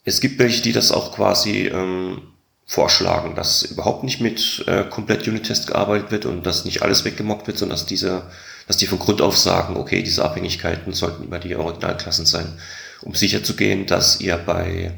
[0.05, 2.23] Es gibt welche, die das auch quasi ähm,
[2.67, 7.47] vorschlagen, dass überhaupt nicht mit äh, komplett Unit-Test gearbeitet wird und dass nicht alles weggemockt
[7.47, 8.25] wird, sondern dass diese,
[8.67, 12.59] dass die von Grund auf sagen, okay, diese Abhängigkeiten sollten immer die Originalklassen sein,
[13.03, 14.93] um sicherzugehen, dass ihr bei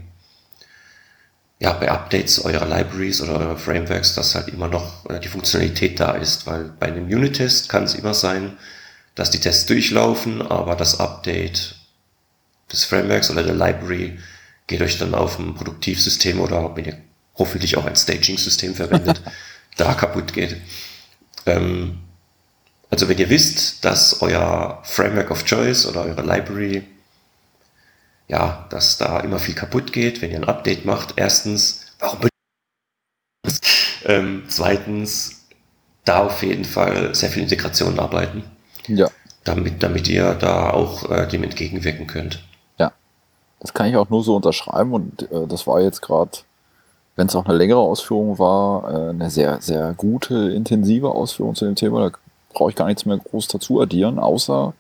[1.65, 5.99] ja, bei Updates eurer Libraries oder eurer Frameworks, dass halt immer noch äh, die Funktionalität
[5.99, 8.59] da ist, weil bei einem Unit-Test kann es immer sein,
[9.15, 11.77] dass die Tests durchlaufen, aber das Update
[12.71, 14.19] des Frameworks oder der Library
[14.67, 16.99] geht euch dann auf ein Produktivsystem oder wenn ihr
[17.39, 19.23] hoffentlich auch ein Staging-System verwendet,
[19.79, 20.59] da kaputt geht.
[21.47, 22.01] Ähm,
[22.91, 26.83] also wenn ihr wisst, dass euer Framework of Choice oder eure Library,
[28.29, 32.21] ja, dass da immer viel kaputt geht, wenn ihr ein Update macht, erstens, warum
[34.05, 35.47] ähm, zweitens,
[36.05, 38.45] da auf jeden Fall sehr viel Integration arbeiten.
[38.87, 39.09] Ja.
[39.45, 42.43] Damit, damit ihr da auch äh, dem entgegenwirken könnt.
[42.79, 42.93] Ja.
[43.61, 46.39] Das kann ich auch nur so unterschreiben und äh, das war jetzt gerade
[47.17, 51.65] wenn es auch eine längere Ausführung war, äh, eine sehr, sehr gute, intensive Ausführung zu
[51.65, 52.11] dem Thema.
[52.11, 52.17] Da
[52.53, 54.75] brauche ich gar nichts mehr groß dazu addieren, außer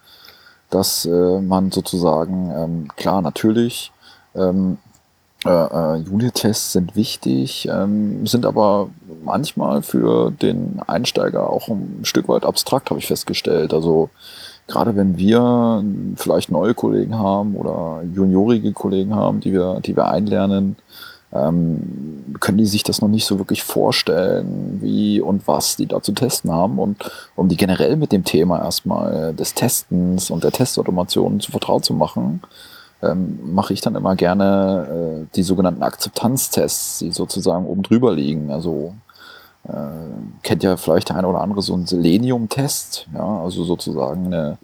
[0.70, 3.92] dass äh, man sozusagen, ähm, klar, natürlich,
[4.34, 4.78] ähm,
[5.44, 8.88] äh, äh, Unit-Tests sind wichtig, ähm, sind aber
[9.24, 13.74] manchmal für den Einsteiger auch ein Stück weit abstrakt, habe ich festgestellt.
[13.74, 14.08] Also
[14.66, 15.84] gerade wenn wir
[16.16, 20.76] vielleicht neue Kollegen haben oder juniorige Kollegen haben, die wir, die wir einlernen,
[21.34, 26.00] ähm, können die sich das noch nicht so wirklich vorstellen, wie und was die da
[26.00, 26.78] zu testen haben.
[26.78, 31.84] Und um die generell mit dem Thema erstmal des Testens und der Testautomation zu vertraut
[31.84, 32.40] zu machen,
[33.02, 38.50] ähm, mache ich dann immer gerne äh, die sogenannten Akzeptanztests, die sozusagen oben drüber liegen.
[38.50, 38.94] Also
[39.68, 39.72] äh,
[40.42, 44.58] kennt ja vielleicht der eine oder andere so einen Selenium-Test, ja, also sozusagen eine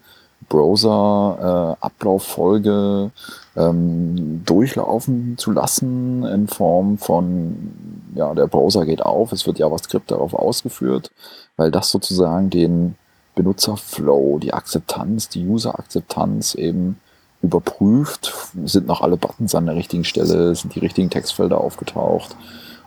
[0.48, 3.10] Browser-Ablauffolge
[3.56, 7.72] äh, ähm, durchlaufen zu lassen in Form von,
[8.14, 11.10] ja, der Browser geht auf, es wird JavaScript darauf ausgeführt,
[11.56, 12.96] weil das sozusagen den
[13.34, 16.98] Benutzerflow, die Akzeptanz, die User-Akzeptanz eben
[17.42, 18.34] überprüft,
[18.64, 22.36] sind noch alle Buttons an der richtigen Stelle, sind die richtigen Textfelder aufgetaucht.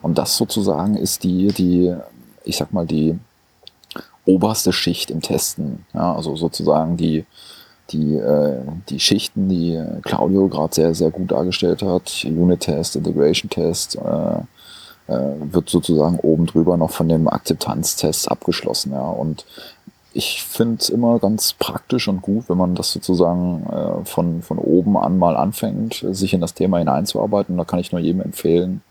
[0.01, 1.95] Und das sozusagen ist die, die,
[2.43, 3.18] ich sag mal, die
[4.26, 5.86] oberste Schicht im Testen.
[5.93, 7.26] Ja, also sozusagen die,
[7.91, 14.39] die, äh, die Schichten, die Claudio gerade sehr, sehr gut dargestellt hat, Unit-Test, Integration-Test, äh,
[15.07, 18.93] äh, wird sozusagen oben drüber noch von dem Akzeptanztest abgeschlossen.
[18.93, 19.09] Ja.
[19.09, 19.45] Und
[20.13, 24.59] ich finde es immer ganz praktisch und gut, wenn man das sozusagen äh, von, von
[24.59, 27.57] oben an mal anfängt, sich in das Thema hineinzuarbeiten.
[27.57, 28.82] Da kann ich nur jedem empfehlen,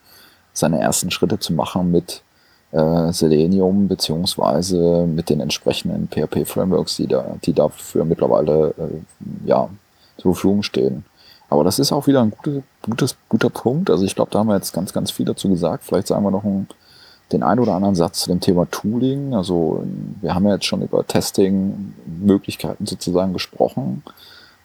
[0.53, 2.23] seine ersten Schritte zu machen mit
[2.73, 9.69] äh, Selenium beziehungsweise mit den entsprechenden PHP-Frameworks, die, da, die dafür mittlerweile äh, ja,
[10.17, 11.05] zur Verfügung stehen.
[11.51, 13.91] Aber das ist auch wieder ein gute, gutes, guter Punkt.
[13.91, 15.85] Also ich glaube, da haben wir jetzt ganz, ganz viel dazu gesagt.
[15.85, 16.67] Vielleicht sagen wir noch ein,
[17.31, 19.35] den einen oder anderen Satz zu dem Thema Tooling.
[19.35, 19.85] Also
[20.23, 24.03] wir haben ja jetzt schon über Testing-Möglichkeiten sozusagen gesprochen.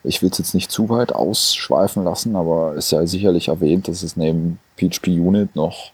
[0.02, 4.02] Ich will es jetzt nicht zu weit ausschweifen lassen, aber ist ja sicherlich erwähnt, dass
[4.02, 5.92] es neben PHP Unit noch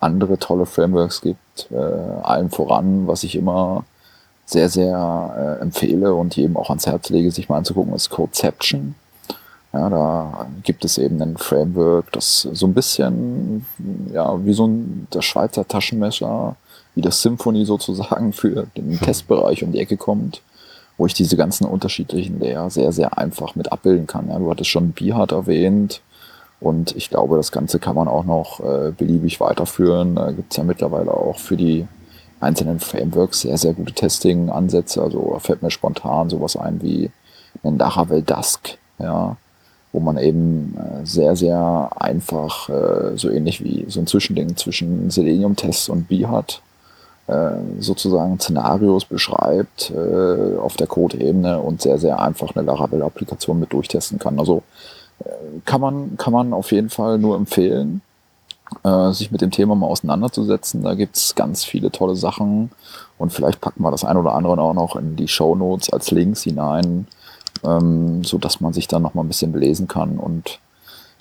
[0.00, 1.70] andere tolle Frameworks gibt.
[1.70, 3.84] Äh, allen voran, was ich immer
[4.46, 8.94] sehr, sehr äh, empfehle und jedem auch ans Herz lege, sich mal anzugucken, ist Codeception.
[9.74, 13.66] Ja, da gibt es eben ein Framework, das so ein bisschen,
[14.12, 16.56] ja, wie so ein, das Schweizer Taschenmesser,
[16.94, 19.00] wie das Symphony sozusagen für den hm.
[19.00, 20.40] Testbereich um die Ecke kommt,
[20.96, 24.28] wo ich diese ganzen unterschiedlichen Layer sehr, sehr einfach mit abbilden kann.
[24.30, 26.00] Ja, du hattest schon Bihard erwähnt,
[26.60, 30.16] und ich glaube, das Ganze kann man auch noch äh, beliebig weiterführen.
[30.16, 31.86] Da gibt es ja mittlerweile auch für die
[32.40, 35.02] einzelnen Frameworks sehr, sehr gute Testing-Ansätze.
[35.02, 37.10] Also da fällt mir spontan sowas ein wie
[37.62, 39.36] ein Laravel Dusk, ja,
[39.92, 45.10] wo man eben äh, sehr, sehr einfach, äh, so ähnlich wie so ein Zwischending zwischen
[45.10, 46.60] Selenium-Tests und Behat,
[47.28, 53.72] äh, sozusagen Szenarios beschreibt äh, auf der Code-Ebene und sehr, sehr einfach eine Laravel-Applikation mit
[53.72, 54.38] durchtesten kann.
[54.38, 54.62] Also
[55.64, 58.00] kann man, kann man auf jeden Fall nur empfehlen,
[58.84, 60.82] äh, sich mit dem Thema mal auseinanderzusetzen.
[60.82, 62.70] Da gibt's ganz viele tolle Sachen
[63.18, 66.10] und vielleicht packen wir das ein oder andere auch noch in die Show Notes als
[66.10, 67.06] Links hinein,
[67.64, 70.18] ähm, so dass man sich dann noch mal ein bisschen belesen kann.
[70.18, 70.60] Und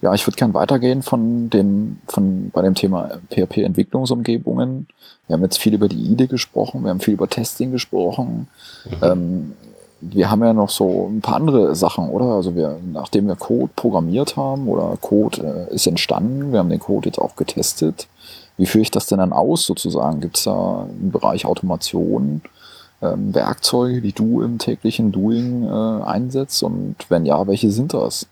[0.01, 4.87] ja, ich würde gern weitergehen von dem, von, bei dem Thema PHP-Entwicklungsumgebungen.
[5.27, 8.47] Wir haben jetzt viel über die IDE gesprochen, wir haben viel über Testing gesprochen.
[8.85, 8.97] Mhm.
[9.01, 9.53] Ähm,
[10.01, 12.25] wir haben ja noch so ein paar andere Sachen, oder?
[12.35, 16.79] Also wir, nachdem wir Code programmiert haben oder Code äh, ist entstanden, wir haben den
[16.79, 18.07] Code jetzt auch getestet.
[18.57, 20.21] Wie führe ich das denn dann aus sozusagen?
[20.21, 22.41] Gibt es da im Bereich Automation
[23.01, 26.63] ähm, Werkzeuge, die du im täglichen Doing äh, einsetzt?
[26.63, 28.27] Und wenn ja, welche sind das?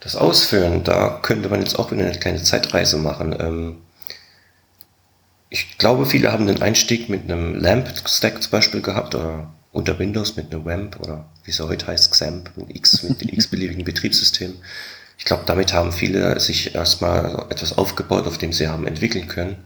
[0.00, 3.36] Das Ausführen, da könnte man jetzt auch wieder eine kleine Zeitreise machen.
[3.38, 3.76] Ähm
[5.50, 10.36] ich glaube, viele haben den Einstieg mit einem LAMP-Stack zum Beispiel gehabt oder unter Windows
[10.36, 14.56] mit einem WAMP oder wie es heute heißt, XAMPP, mit X, mit den x-beliebigen Betriebssystemen.
[15.18, 19.56] Ich glaube, damit haben viele sich erstmal etwas aufgebaut, auf dem sie haben entwickeln können.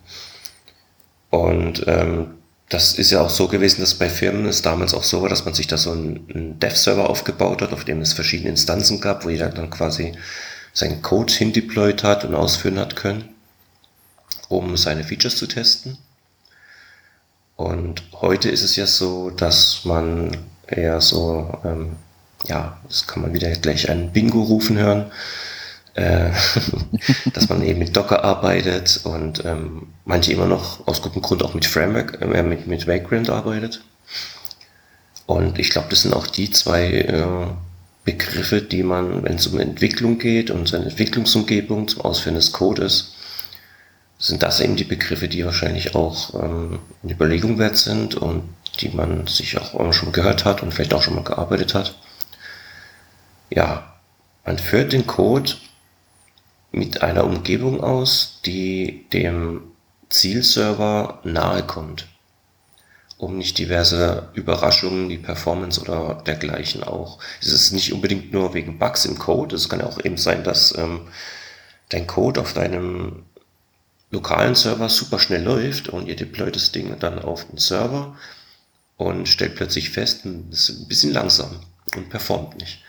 [1.31, 2.35] Und ähm,
[2.69, 5.45] das ist ja auch so gewesen, dass bei Firmen es damals auch so war, dass
[5.45, 9.25] man sich da so einen, einen Dev-Server aufgebaut hat, auf dem es verschiedene Instanzen gab,
[9.25, 10.13] wo jeder dann quasi
[10.73, 13.29] seinen Code hindeployed hat und ausführen hat können,
[14.49, 15.99] um seine Features zu testen.
[17.63, 20.37] Und heute ist es ja so, dass man
[20.67, 21.93] eher so, ähm,
[22.49, 25.13] ja, das kann man wieder gleich einen Bingo rufen hören,
[25.95, 26.31] äh,
[27.35, 31.55] dass man eben mit Docker arbeitet und ähm, manche immer noch aus gutem Grund auch
[31.55, 33.81] mit Framework, äh, mit, mit Vagrant arbeitet.
[35.27, 37.47] Und ich glaube, das sind auch die zwei äh,
[38.05, 43.15] Begriffe, die man, wenn es um Entwicklung geht und seine Entwicklungsumgebung zum Ausführen des Codes,
[44.23, 48.45] sind das eben die Begriffe, die wahrscheinlich auch ähm, eine Überlegung wert sind und
[48.81, 51.97] die man sich auch schon gehört hat und vielleicht auch schon mal gearbeitet hat.
[53.51, 53.97] Ja,
[54.47, 55.53] man führt den Code
[56.71, 59.63] mit einer Umgebung aus, die dem
[60.09, 62.07] Zielserver nahe kommt,
[63.19, 67.19] um nicht diverse Überraschungen, die Performance oder dergleichen auch.
[67.41, 70.45] Es ist nicht unbedingt nur wegen Bugs im Code, es kann ja auch eben sein,
[70.45, 71.09] dass ähm,
[71.89, 73.25] dein Code auf deinem
[74.13, 78.15] lokalen Server super schnell läuft und ihr deployt das Ding dann auf den Server
[78.99, 81.51] und stellt plötzlich fest, es ist ein bisschen langsam
[81.97, 82.83] und performt nicht.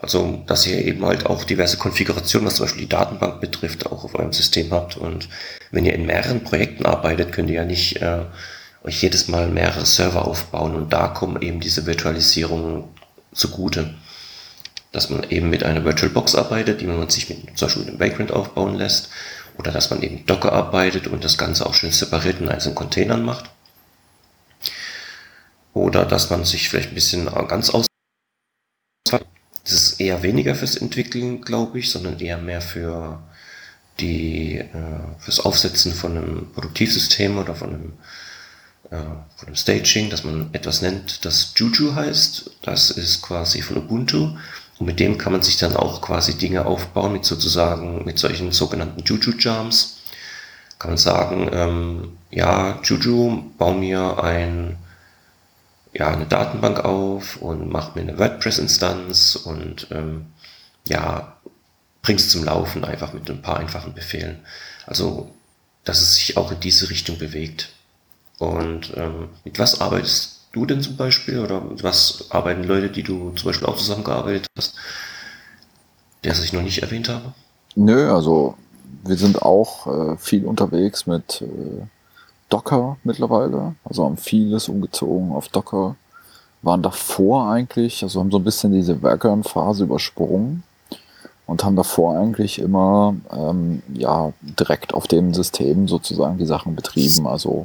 [0.00, 4.02] Also, dass ihr eben halt auch diverse Konfigurationen, was zum Beispiel die Datenbank betrifft, auch
[4.02, 4.96] auf eurem System habt.
[4.96, 5.28] Und
[5.70, 8.24] wenn ihr in mehreren Projekten arbeitet, könnt ihr ja nicht äh,
[8.82, 12.82] euch jedes Mal mehrere Server aufbauen und da kommen eben diese Virtualisierungen
[13.32, 13.94] zugute.
[14.90, 18.00] Dass man eben mit einer VirtualBox arbeitet, die man sich mit, zum Beispiel mit einem
[18.00, 19.08] Vagrant aufbauen lässt
[19.58, 23.24] oder dass man eben Docker arbeitet und das Ganze auch schön separiert in einzelnen Containern
[23.24, 23.50] macht.
[25.74, 27.86] Oder dass man sich vielleicht ein bisschen ganz aus
[29.64, 33.22] das ist eher weniger fürs Entwickeln, glaube ich, sondern eher mehr für
[34.00, 34.68] die äh,
[35.18, 37.92] fürs Aufsetzen von einem Produktivsystem oder von einem,
[38.90, 38.96] äh,
[39.36, 42.50] von einem Staging, dass man etwas nennt, das Juju heißt.
[42.62, 44.36] Das ist quasi von Ubuntu.
[44.82, 48.50] Und mit dem kann man sich dann auch quasi Dinge aufbauen mit sozusagen, mit solchen
[48.50, 49.98] sogenannten Juju-Jams.
[50.80, 54.76] Kann man sagen, ähm, ja, Juju, bau mir ein
[55.92, 60.26] ja, eine Datenbank auf und mach mir eine WordPress-Instanz und ähm,
[60.88, 61.36] ja,
[62.02, 64.40] bring's zum Laufen einfach mit ein paar einfachen Befehlen.
[64.84, 65.32] Also,
[65.84, 67.68] dass es sich auch in diese Richtung bewegt.
[68.38, 73.30] Und ähm, mit was arbeitest du denn zum Beispiel oder was arbeiten Leute, die du
[73.30, 74.74] zum Beispiel auch zusammengearbeitet hast,
[76.24, 77.32] der ich noch nicht erwähnt habe?
[77.74, 78.54] Nö, also
[79.04, 81.86] wir sind auch äh, viel unterwegs mit äh,
[82.48, 83.74] Docker mittlerweile.
[83.84, 85.96] Also haben vieles umgezogen auf Docker.
[86.60, 90.62] Waren davor eigentlich, also haben so ein bisschen diese Vagrant-Phase übersprungen
[91.46, 97.26] und haben davor eigentlich immer ähm, ja direkt auf dem System sozusagen die Sachen betrieben.
[97.26, 97.64] Also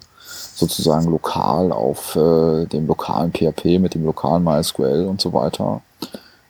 [0.58, 5.82] sozusagen lokal auf äh, dem lokalen PHP mit dem lokalen MySQL und so weiter.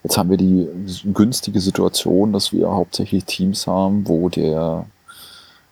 [0.04, 0.68] Jetzt haben wir die
[1.14, 4.86] günstige Situation, dass wir hauptsächlich Teams haben, wo der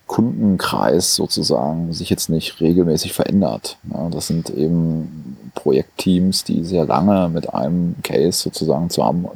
[0.08, 3.78] Kundenkreis sozusagen sich jetzt nicht regelmäßig verändert.
[3.94, 8.90] Ja, das sind eben Projektteams, die sehr lange mit einem Case sozusagen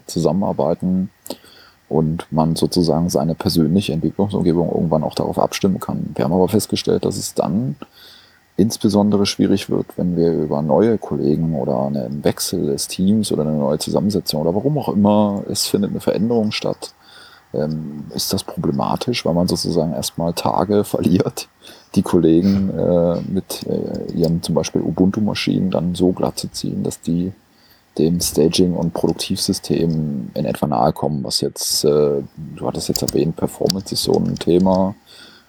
[0.08, 1.10] zusammenarbeiten
[1.88, 6.12] und man sozusagen seine persönliche Entwicklungsumgebung irgendwann auch darauf abstimmen kann.
[6.16, 7.78] Wir haben aber festgestellt, dass es dann
[8.60, 13.54] insbesondere schwierig wird, wenn wir über neue Kollegen oder einen Wechsel des Teams oder eine
[13.54, 16.94] neue Zusammensetzung oder warum auch immer, es findet eine Veränderung statt
[17.54, 21.48] ähm, ist das problematisch, weil man sozusagen erstmal Tage verliert,
[21.96, 27.02] die Kollegen äh, mit äh, ihren zum Beispiel Ubuntu-Maschinen dann so glatt zu ziehen, dass
[27.02, 27.32] die
[27.98, 32.22] dem Staging- und Produktivsystem in etwa nahe kommen, was jetzt, äh,
[32.56, 34.96] du hattest jetzt erwähnt, Performance ist so ein Thema,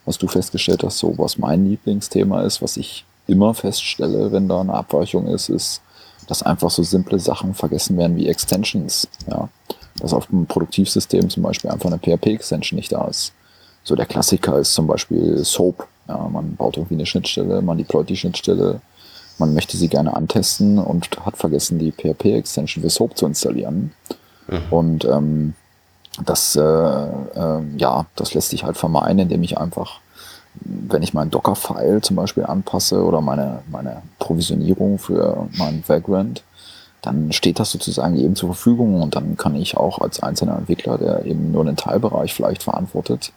[0.04, 4.60] was du festgestellt hast, so was mein Lieblingsthema ist, was ich immer feststelle, wenn da
[4.60, 5.82] eine Abweichung ist, ist,
[6.26, 9.08] dass einfach so simple Sachen vergessen werden wie Extensions.
[9.28, 9.48] Ja
[10.00, 13.32] dass auf dem Produktivsystem zum Beispiel einfach eine PHP-Extension nicht da ist.
[13.82, 15.86] So der Klassiker ist zum Beispiel SOAP.
[16.08, 18.80] Ja, man baut irgendwie eine Schnittstelle, man deployt die Schnittstelle,
[19.38, 23.92] man möchte sie gerne antesten und hat vergessen, die PHP-Extension für SOAP zu installieren.
[24.48, 24.62] Mhm.
[24.70, 25.54] Und ähm,
[26.24, 30.00] das, äh, äh, ja, das lässt sich halt vermeiden, indem ich einfach,
[30.54, 36.42] wenn ich meinen Docker-File zum Beispiel anpasse oder meine, meine Provisionierung für meinen Vagrant,
[37.02, 40.98] dann steht das sozusagen jedem zur Verfügung und dann kann ich auch als einzelner Entwickler,
[40.98, 43.32] der eben nur einen Teilbereich vielleicht verantwortet,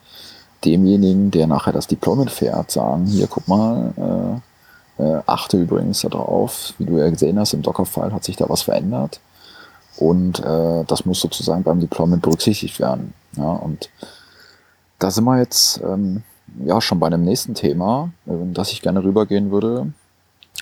[0.65, 4.41] demjenigen, der nachher das Deployment fährt, sagen, hier guck mal,
[4.99, 8.49] äh, äh, achte übrigens darauf, wie du ja gesehen hast, im Dockerfile hat sich da
[8.49, 9.19] was verändert.
[10.03, 13.13] Und äh, das muss sozusagen beim Deployment berücksichtigt werden.
[13.37, 13.89] Ja, und
[14.99, 16.23] da sind wir jetzt ähm,
[16.65, 19.93] ja schon bei einem nächsten Thema, äh, das ich gerne rübergehen würde,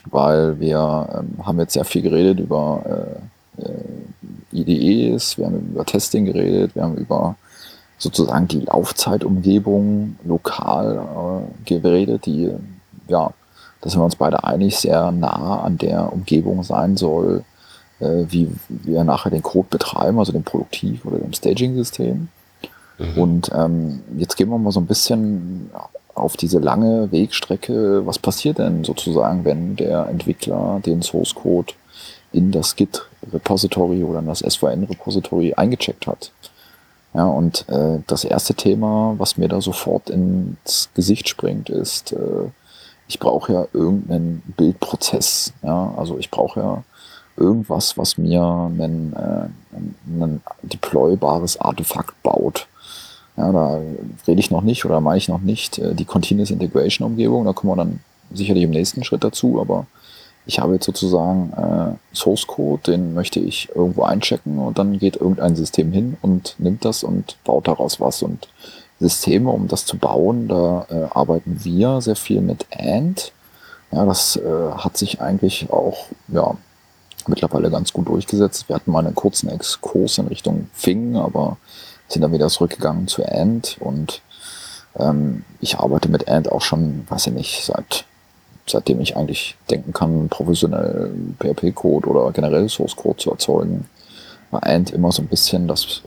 [0.05, 3.17] weil wir ähm, haben jetzt sehr viel geredet über
[3.57, 3.73] äh, äh
[4.53, 7.35] IDEs, wir haben über Testing geredet, wir haben über
[7.97, 11.07] sozusagen die Laufzeitumgebung lokal
[11.65, 12.51] äh, geredet, die
[13.07, 13.31] ja,
[13.79, 17.43] da sind wir uns beide einig, sehr nah an der Umgebung sein soll,
[18.01, 22.29] wie wir nachher den Code betreiben, also dem Produktiv- oder dem Staging-System.
[22.97, 23.21] Mhm.
[23.21, 25.69] Und ähm, jetzt gehen wir mal so ein bisschen
[26.13, 28.05] auf diese lange Wegstrecke.
[28.05, 31.73] Was passiert denn sozusagen, wenn der Entwickler den Source Code
[32.31, 36.31] in das Git-Repository oder in das SVN-Repository eingecheckt hat?
[37.13, 42.49] Ja, und äh, das erste Thema, was mir da sofort ins Gesicht springt, ist, äh,
[43.07, 45.51] ich brauche ja irgendeinen Bildprozess.
[45.61, 46.83] Ja, also ich brauche ja
[47.37, 49.77] irgendwas, was mir ein, äh,
[50.07, 52.67] ein deploybares Artefakt baut.
[53.37, 53.79] Ja, da
[54.27, 57.45] rede ich noch nicht oder meine ich noch nicht äh, die Continuous Integration Umgebung.
[57.45, 57.99] Da kommen wir dann
[58.33, 59.85] sicherlich im nächsten Schritt dazu, aber
[60.45, 65.15] ich habe jetzt sozusagen äh, Source Code, den möchte ich irgendwo einchecken und dann geht
[65.15, 68.21] irgendein System hin und nimmt das und baut daraus was.
[68.21, 68.47] Und
[68.99, 73.31] Systeme, um das zu bauen, da äh, arbeiten wir sehr viel mit Ant.
[73.91, 76.55] Ja, das äh, hat sich eigentlich auch ja,
[77.27, 78.69] mittlerweile ganz gut durchgesetzt.
[78.69, 81.57] Wir hatten mal einen kurzen Exkurs in Richtung Fing, aber
[82.07, 83.77] sind dann wieder zurückgegangen zu Ant.
[83.79, 84.21] Und
[84.97, 88.05] ähm, ich arbeite mit Ant auch schon, weiß ich nicht, seit
[88.67, 93.85] seitdem ich eigentlich denken kann, professionell PHP-Code oder generell Source-Code zu erzeugen,
[94.51, 96.01] war Ant immer so ein bisschen das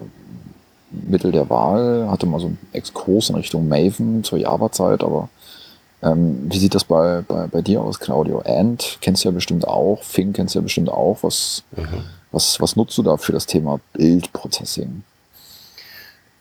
[0.90, 5.28] Mittel der Wahl, hatte mal so einen Exkurs in Richtung Maven zur Java-Zeit, aber
[6.04, 8.40] ähm, wie sieht das bei, bei, bei dir aus, Claudio?
[8.40, 11.18] Ant kennst du ja bestimmt auch, Fing kennst du ja bestimmt auch.
[11.22, 12.04] Was, mhm.
[12.30, 15.02] was, was nutzt du da für das Thema Bildprocessing?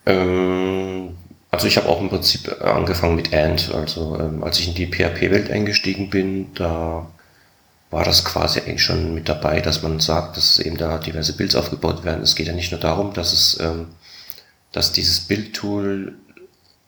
[0.06, 1.16] Ähm,
[1.50, 3.74] also ich habe auch im Prinzip angefangen mit Ant.
[3.74, 7.08] Also ähm, als ich in die PHP-Welt eingestiegen bin, da
[7.90, 11.56] war das quasi eigentlich schon mit dabei, dass man sagt, dass eben da diverse Builds
[11.56, 12.24] aufgebaut werden.
[12.24, 13.90] Es geht ja nicht nur darum, dass es, ähm,
[14.72, 16.16] dass dieses Build-Tool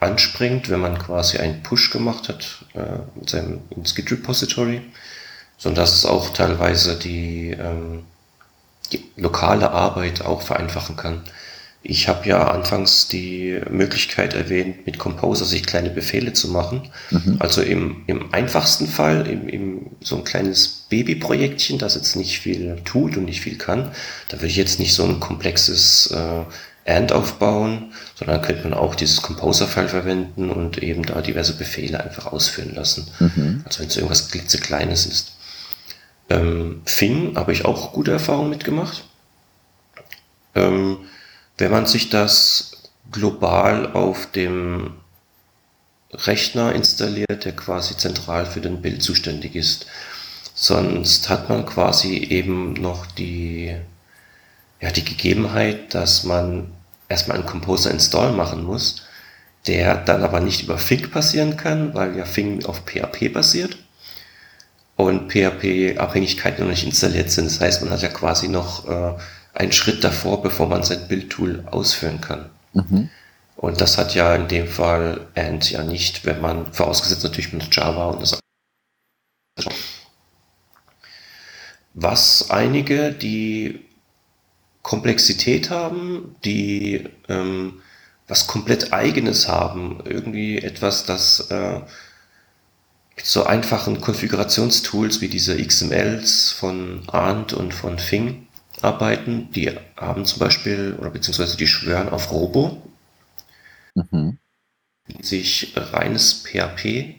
[0.06, 4.82] anspringt, wenn man quasi einen Push gemacht hat äh, mit seinem ins Git Repository,
[5.58, 8.04] sondern dass es auch teilweise die, ähm,
[8.92, 11.24] die lokale Arbeit auch vereinfachen kann.
[11.88, 16.90] Ich habe ja anfangs die Möglichkeit erwähnt, mit Composer sich kleine Befehle zu machen.
[17.12, 17.36] Mhm.
[17.38, 22.78] Also im, im einfachsten Fall, im, im, so ein kleines Babyprojektchen, das jetzt nicht viel
[22.86, 23.92] tut und nicht viel kann,
[24.30, 26.42] da würde ich jetzt nicht so ein komplexes äh,
[26.86, 32.28] AND aufbauen, sondern könnte man auch dieses Composer-File verwenden und eben da diverse Befehle einfach
[32.28, 33.08] ausführen lassen.
[33.20, 33.64] Mhm.
[33.66, 35.34] Also wenn es irgendwas klitzekleines ist.
[36.30, 39.04] Ähm, Fing habe ich auch gute Erfahrungen mitgemacht.
[40.54, 40.98] Ähm,
[41.58, 42.72] wenn man sich das
[43.12, 44.92] global auf dem
[46.14, 49.86] Rechner installiert, der quasi zentral für den Bild zuständig ist.
[50.54, 53.76] Sonst hat man quasi eben noch die,
[54.80, 56.72] ja, die Gegebenheit, dass man
[57.10, 59.04] erstmal einen Composer Install machen muss,
[59.68, 63.78] der dann aber nicht über Fig passieren kann, weil ja Fing auf PHP basiert
[64.96, 67.46] und PHP-Abhängigkeiten noch nicht installiert sind.
[67.46, 69.14] Das heißt, man hat ja quasi noch äh,
[69.54, 72.50] einen Schritt davor, bevor man sein Bildtool ausführen kann.
[72.74, 73.10] Mhm.
[73.56, 77.74] Und das hat ja in dem Fall Ant ja nicht, wenn man, vorausgesetzt natürlich mit
[77.74, 78.40] Java und das.
[81.94, 83.86] Was einige, die
[84.86, 87.82] Komplexität haben, die ähm,
[88.28, 91.80] was komplett eigenes haben, irgendwie etwas, das äh,
[93.16, 98.46] mit so einfachen Konfigurationstools wie diese XMLs von Arndt und von Fing
[98.84, 102.80] arbeiten, die haben zum Beispiel, oder beziehungsweise die schwören auf Robo,
[103.96, 104.38] mhm.
[105.20, 107.16] sich reines PHP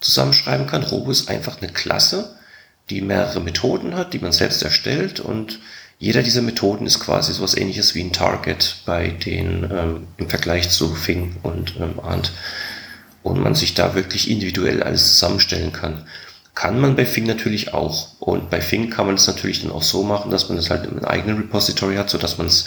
[0.00, 0.82] zusammenschreiben kann.
[0.82, 2.36] Robo ist einfach eine Klasse,
[2.90, 5.58] die mehrere Methoden hat, die man selbst erstellt und
[5.98, 10.70] jeder dieser Methoden ist quasi sowas ähnliches wie ein Target bei den ähm, im Vergleich
[10.70, 12.32] zu Fing und ähm, Ant.
[13.24, 16.06] Und man sich da wirklich individuell alles zusammenstellen kann.
[16.54, 18.10] Kann man bei Fing natürlich auch.
[18.20, 20.86] Und bei Fing kann man es natürlich dann auch so machen, dass man es halt
[20.86, 22.66] im eigenen Repository hat, sodass man es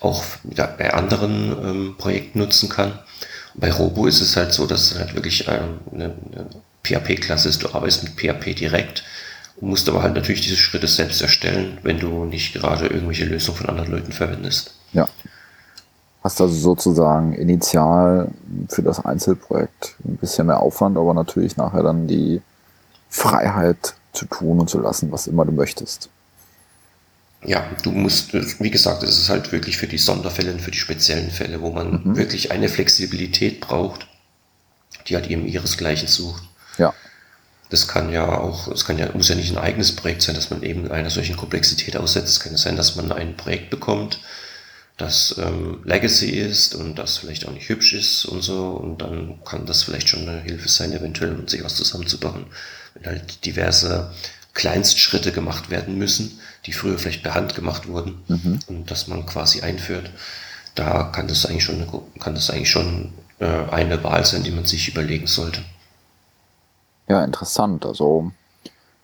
[0.00, 2.92] auch bei anderen ähm, Projekten nutzen kann.
[3.54, 6.46] Und bei Robo ist es halt so, dass es halt wirklich ähm, eine, eine
[6.84, 7.62] PHP-Klasse ist.
[7.62, 9.02] Du arbeitest mit PHP direkt
[9.60, 13.58] und musst aber halt natürlich diese Schritte selbst erstellen, wenn du nicht gerade irgendwelche Lösungen
[13.58, 14.74] von anderen Leuten verwendest.
[14.92, 15.08] Ja.
[16.22, 18.28] Hast also sozusagen initial
[18.68, 22.42] für das Einzelprojekt ein bisschen mehr Aufwand, aber natürlich nachher dann die
[23.08, 26.08] Freiheit zu tun und zu lassen, was immer du möchtest.
[27.44, 30.78] Ja, du musst, wie gesagt, es ist halt wirklich für die Sonderfälle und für die
[30.78, 32.16] speziellen Fälle, wo man Mhm.
[32.16, 34.08] wirklich eine Flexibilität braucht,
[35.06, 36.42] die halt eben ihresgleichen sucht.
[36.78, 36.92] Ja.
[37.70, 40.50] Das kann ja auch, es kann ja, muss ja nicht ein eigenes Projekt sein, dass
[40.50, 42.28] man eben einer solchen Komplexität aussetzt.
[42.28, 44.20] Es kann ja sein, dass man ein Projekt bekommt,
[44.96, 48.68] das ähm, Legacy ist und das vielleicht auch nicht hübsch ist und so.
[48.70, 52.46] Und dann kann das vielleicht schon eine Hilfe sein, eventuell, um sich was zusammenzubauen.
[52.94, 54.10] Wenn halt diverse
[54.54, 58.60] Kleinstschritte gemacht werden müssen, die früher vielleicht per Hand gemacht wurden Mhm.
[58.68, 60.10] und dass man quasi einführt,
[60.74, 61.86] da kann das eigentlich schon,
[62.20, 65.62] kann das eigentlich schon äh, eine Wahl sein, die man sich überlegen sollte.
[67.08, 67.86] Ja, interessant.
[67.86, 68.32] Also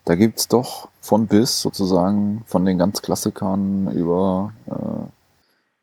[0.04, 5.06] da gibt's doch von bis sozusagen von den ganz Klassikern über äh,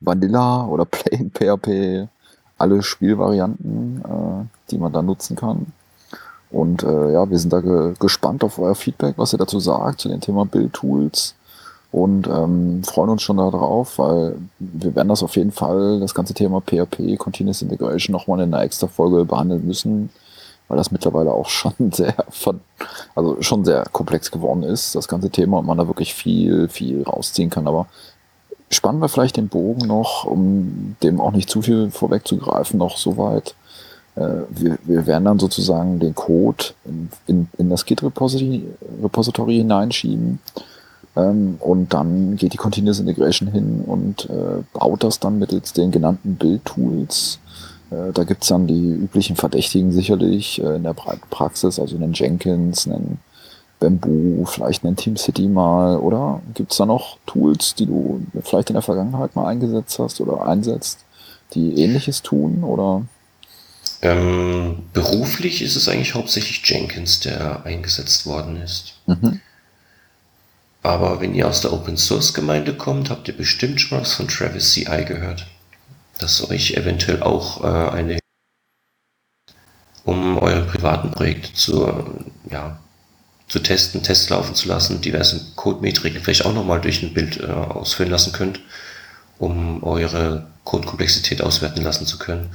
[0.01, 2.09] Vanilla oder Plain PHP
[2.57, 5.67] alle Spielvarianten, äh, die man da nutzen kann.
[6.51, 10.01] Und äh, ja, wir sind da ge gespannt auf euer Feedback, was ihr dazu sagt
[10.01, 11.35] zu dem Thema Build-Tools
[11.91, 16.33] und ähm, freuen uns schon darauf, weil wir werden das auf jeden Fall, das ganze
[16.33, 20.09] Thema PHP, Continuous Integration, nochmal in einer extra Folge behandeln müssen,
[20.69, 22.61] weil das mittlerweile auch schon sehr, von,
[23.15, 27.03] also schon sehr komplex geworden ist, das ganze Thema, und man da wirklich viel, viel
[27.03, 27.67] rausziehen kann.
[27.67, 27.87] Aber
[28.69, 33.17] spannen wir vielleicht den Bogen noch, um dem auch nicht zu viel vorwegzugreifen, noch so
[33.17, 33.55] weit.
[34.15, 38.63] Äh, wir, wir werden dann sozusagen den Code in, in, in das Git-Repository
[39.01, 40.39] Repository hineinschieben.
[41.15, 45.89] Ähm, und dann geht die Continuous Integration hin und äh, baut das dann mittels den
[45.89, 47.39] genannten Build-Tools.
[47.91, 52.13] Äh, da gibt's dann die üblichen Verdächtigen sicherlich äh, in der breiten Praxis, also einen
[52.13, 53.19] Jenkins, einen
[53.79, 58.81] Bamboo, vielleicht einen TeamCity mal, oder gibt's da noch Tools, die du vielleicht in der
[58.81, 60.99] Vergangenheit mal eingesetzt hast oder einsetzt,
[61.53, 63.03] die ähnliches tun, oder?
[64.01, 68.93] Ähm, beruflich ist es eigentlich hauptsächlich Jenkins, der eingesetzt worden ist.
[69.07, 69.39] Mhm.
[70.81, 74.27] Aber wenn ihr aus der Open Source Gemeinde kommt, habt ihr bestimmt schon was von
[74.27, 75.47] Travis CI gehört.
[76.19, 78.19] Das euch eventuell auch äh, eine
[80.09, 82.79] um eure privaten Projekte zu, äh, ja,
[83.47, 87.45] zu testen, Tests laufen zu lassen, diverse Codemetriken vielleicht auch nochmal durch ein Bild äh,
[87.45, 88.59] ausführen lassen könnt,
[89.39, 92.51] um eure Codekomplexität auswerten lassen zu können.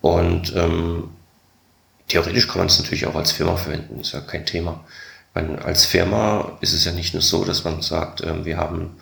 [0.00, 1.10] Und ähm,
[2.08, 4.84] theoretisch kann man es natürlich auch als Firma verwenden, ist ja kein Thema.
[5.34, 8.96] Weil als Firma ist es ja nicht nur so, dass man sagt, ähm, wir haben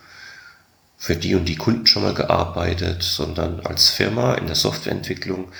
[0.97, 5.51] für die und die Kunden schon mal gearbeitet, sondern als Firma in der Softwareentwicklung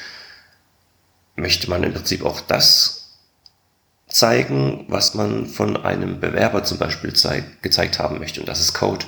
[1.35, 2.97] möchte man im Prinzip auch das
[4.07, 8.39] zeigen, was man von einem Bewerber zum Beispiel zeig, gezeigt haben möchte.
[8.39, 9.05] Und das ist Code.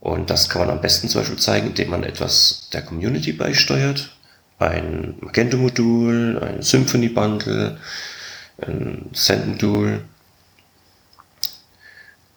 [0.00, 4.16] Und das kann man am besten zum Beispiel zeigen, indem man etwas der Community beisteuert.
[4.58, 7.78] Ein Magento-Modul, ein Symfony-Bundle,
[8.62, 10.04] ein Send-Modul.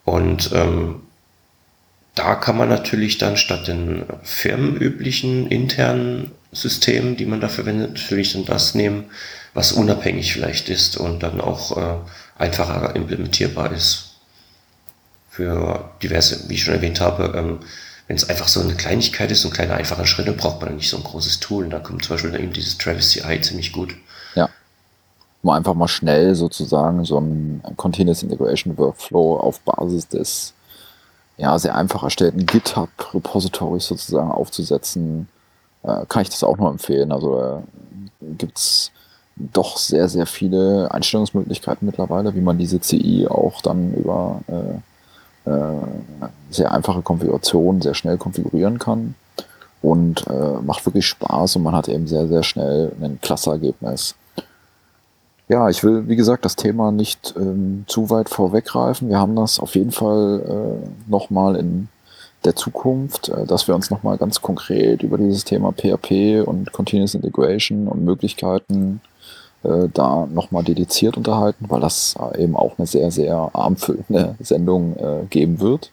[0.04, 1.02] Und ähm,
[2.18, 8.32] da kann man natürlich dann statt den firmenüblichen internen Systemen, die man da verwendet, natürlich
[8.32, 9.04] dann das nehmen,
[9.54, 11.96] was unabhängig vielleicht ist und dann auch äh,
[12.38, 14.16] einfacher implementierbar ist.
[15.30, 17.58] Für diverse, wie ich schon erwähnt habe, ähm,
[18.08, 20.74] wenn es einfach so eine Kleinigkeit ist, so ein kleiner einfacher Schritt, dann braucht man
[20.74, 21.64] nicht so ein großes Tool.
[21.64, 23.94] Und da kommt zum Beispiel eben dieses Travis CI ziemlich gut.
[24.34, 24.48] Ja.
[25.42, 30.54] Um einfach mal schnell sozusagen so ein Continuous Integration Workflow auf Basis des
[31.38, 35.28] ja, sehr einfach erstellten GitHub-Repositories sozusagen aufzusetzen,
[35.84, 37.12] äh, kann ich das auch nur empfehlen.
[37.12, 37.62] Also da
[38.36, 38.90] gibt's
[39.36, 45.80] doch sehr, sehr viele Einstellungsmöglichkeiten mittlerweile, wie man diese CI auch dann über äh, äh,
[46.50, 49.14] sehr einfache Konfigurationen sehr schnell konfigurieren kann.
[49.80, 54.16] Und äh, macht wirklich Spaß und man hat eben sehr, sehr schnell ein klasse Ergebnis.
[55.48, 59.08] Ja, ich will, wie gesagt, das Thema nicht ähm, zu weit vorweggreifen.
[59.08, 61.88] Wir haben das auf jeden Fall äh, nochmal in
[62.44, 67.14] der Zukunft, äh, dass wir uns nochmal ganz konkret über dieses Thema PHP und Continuous
[67.14, 69.00] Integration und Möglichkeiten
[69.62, 75.24] äh, da nochmal dediziert unterhalten, weil das eben auch eine sehr, sehr armfüllende Sendung äh,
[75.30, 75.90] geben wird.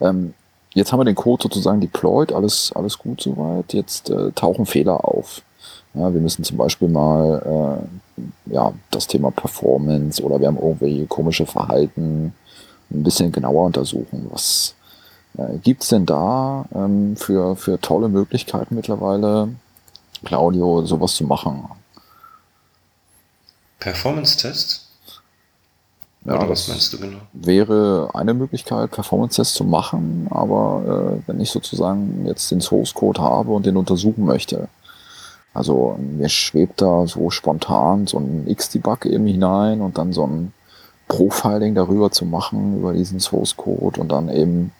[0.00, 0.34] Ähm,
[0.74, 3.74] jetzt haben wir den Code sozusagen deployed, alles, alles gut soweit.
[3.74, 5.42] Jetzt äh, tauchen Fehler auf.
[5.94, 7.86] Ja, wir müssen zum Beispiel mal
[8.16, 12.32] äh, ja, das Thema Performance oder wir haben irgendwie komische Verhalten
[12.90, 14.26] ein bisschen genauer untersuchen.
[14.30, 14.74] Was
[15.36, 19.48] äh, gibt's denn da ähm, für, für tolle Möglichkeiten mittlerweile,
[20.24, 21.64] Claudio, sowas zu machen?
[23.80, 24.88] Performance-Test?
[26.24, 27.18] Ja, Oder was meinst du genau?
[27.32, 33.50] wäre eine Möglichkeit, Performance-Tests zu machen, aber äh, wenn ich sozusagen jetzt den Source-Code habe
[33.50, 34.68] und den untersuchen möchte,
[35.54, 40.52] also mir schwebt da so spontan so ein X-Debug eben hinein und dann so ein
[41.08, 44.72] Profiling darüber zu machen, über diesen Source Code und dann eben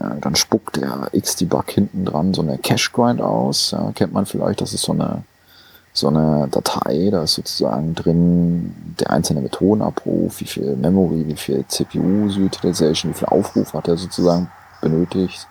[0.00, 3.72] Ja, dann spuckt der Xdebug hinten dran so eine Cache-Grind aus.
[3.72, 5.24] Ja, kennt man vielleicht, das ist so eine,
[5.92, 11.64] so eine Datei, da ist sozusagen drin der einzelne Methodenabruf, wie viel Memory, wie viel
[11.66, 14.50] CPU-Utilization, wie viel Aufruf hat er sozusagen
[14.80, 15.46] benötigt.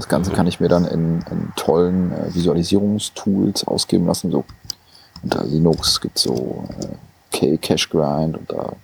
[0.00, 4.30] Das Ganze kann ich mir dann in, in tollen äh, Visualisierungstools ausgeben lassen.
[4.30, 4.46] So
[5.22, 8.76] unter Linux gibt es so äh, K-Cache-Grind, unter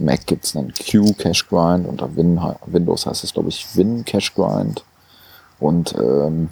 [0.00, 4.82] Mac gibt es einen Q-Cache-Grind, unter Win, Windows heißt es, glaube ich, Win-Cache-Grind.
[5.60, 6.48] Und ähm,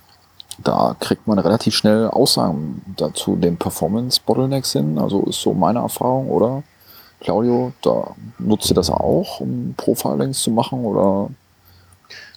[0.62, 4.96] da kriegt man relativ schnell Aussagen dazu den Performance-Bottlenecks hin.
[4.96, 6.62] Also ist so meine Erfahrung, oder?
[7.18, 11.30] Claudio, da nutzt ihr das auch, um Profilings zu machen, oder?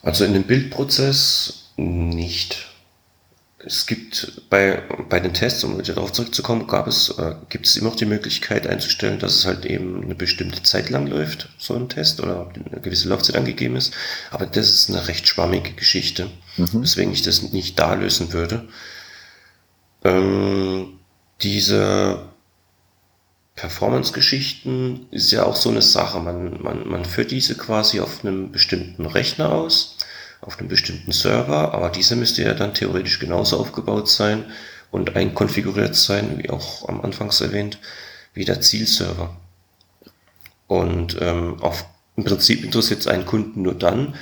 [0.02, 2.68] Also in dem Bildprozess nicht
[3.68, 7.76] es gibt bei, bei den Tests, um wieder darauf zurückzukommen, gab es, äh, gibt es
[7.76, 11.76] immer noch die Möglichkeit einzustellen, dass es halt eben eine bestimmte Zeit lang läuft, so
[11.76, 13.94] ein Test, oder eine gewisse Laufzeit angegeben ist.
[14.32, 16.82] Aber das ist eine recht schwammige Geschichte, mhm.
[16.82, 18.68] weswegen ich das nicht da lösen würde.
[20.04, 21.00] Ähm,
[21.42, 22.30] diese
[23.56, 26.20] Performance-Geschichten ist ja auch so eine Sache.
[26.20, 29.97] Man, man, man führt diese quasi auf einem bestimmten Rechner aus
[30.42, 34.46] auf einem bestimmten Server, aber dieser müsste ja dann theoretisch genauso aufgebaut sein
[34.92, 37.80] und einkonfiguriert sein, wie auch am Anfangs erwähnt,
[38.34, 39.36] wie der Zielserver.
[40.68, 41.86] Und ähm, auf,
[42.16, 44.16] im Prinzip interessiert es einen Kunden nur dann,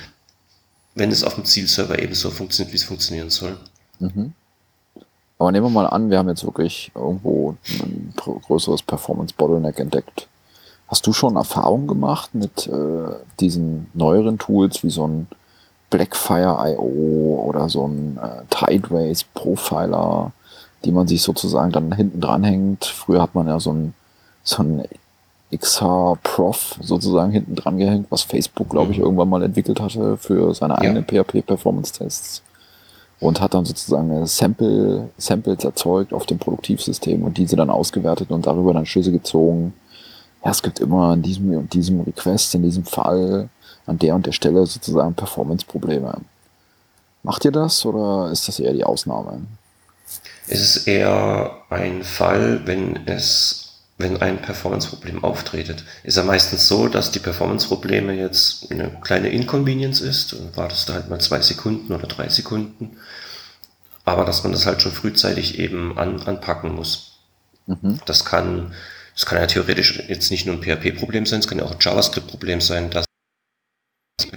[0.94, 3.56] wenn es auf dem Zielserver ebenso funktioniert, wie es funktionieren soll.
[3.98, 4.32] Mhm.
[5.38, 10.28] Aber nehmen wir mal an, wir haben jetzt wirklich irgendwo ein größeres Performance-Bottleneck entdeckt.
[10.88, 15.26] Hast du schon Erfahrung gemacht mit äh, diesen neueren Tools wie so ein
[15.90, 20.32] Blackfire.io oder so ein äh, Tideways Profiler,
[20.84, 22.84] die man sich sozusagen dann hinten dranhängt.
[22.84, 23.94] Früher hat man ja so ein,
[24.42, 24.84] so ein
[25.54, 29.04] XH Prof sozusagen hinten dran gehängt, was Facebook, glaube ich, mhm.
[29.04, 31.22] irgendwann mal entwickelt hatte für seine eigenen ja.
[31.22, 32.42] PHP-Performance-Tests.
[33.18, 38.46] Und hat dann sozusagen Sample, Samples erzeugt auf dem Produktivsystem und diese dann ausgewertet und
[38.46, 39.72] darüber dann Schlüsse gezogen.
[40.44, 43.48] Ja, es gibt immer in diesem und diesem Request, in diesem Fall
[43.86, 46.20] an der und der Stelle sozusagen Performance-Probleme.
[47.22, 49.40] Macht ihr das oder ist das eher die Ausnahme?
[50.48, 53.66] Es ist eher ein Fall, wenn es
[53.98, 55.84] wenn ein Performance-Problem auftretet.
[56.04, 60.92] Ist ja meistens so, dass die Performance-Probleme jetzt eine kleine Inconvenience ist und wartest du
[60.92, 62.98] halt mal zwei Sekunden oder drei Sekunden.
[64.04, 67.20] Aber dass man das halt schon frühzeitig eben an, anpacken muss.
[67.66, 67.98] Mhm.
[68.04, 68.74] Das kann,
[69.14, 71.80] das kann ja theoretisch jetzt nicht nur ein PHP-Problem sein, es kann ja auch ein
[71.80, 73.05] JavaScript-Problem sein, dass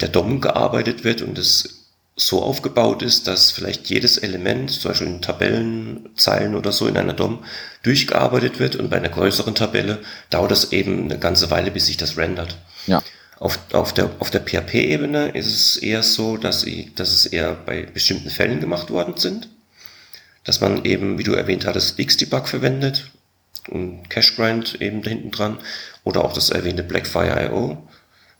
[0.01, 1.79] der DOM gearbeitet wird und es
[2.15, 7.13] so aufgebaut ist, dass vielleicht jedes Element, zum Beispiel in Tabellenzeilen oder so in einer
[7.13, 7.45] DOM,
[7.83, 9.99] durchgearbeitet wird und bei einer größeren Tabelle
[10.29, 12.57] dauert es eben eine ganze Weile, bis sich das rendert.
[12.87, 13.01] Ja.
[13.39, 17.53] Auf, auf der, auf der PHP-Ebene ist es eher so, dass, ich, dass es eher
[17.53, 19.47] bei bestimmten Fällen gemacht worden sind.
[20.43, 23.11] Dass man eben, wie du erwähnt hattest, Xdebug verwendet
[23.69, 25.57] und CacheGrind eben da hinten dran
[26.03, 27.77] oder auch das erwähnte Blackfire.io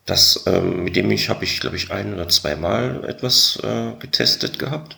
[0.10, 4.60] das, ähm, mit dem ich habe ich, glaube ich, ein oder zweimal etwas äh, getestet
[4.60, 4.98] gehabt,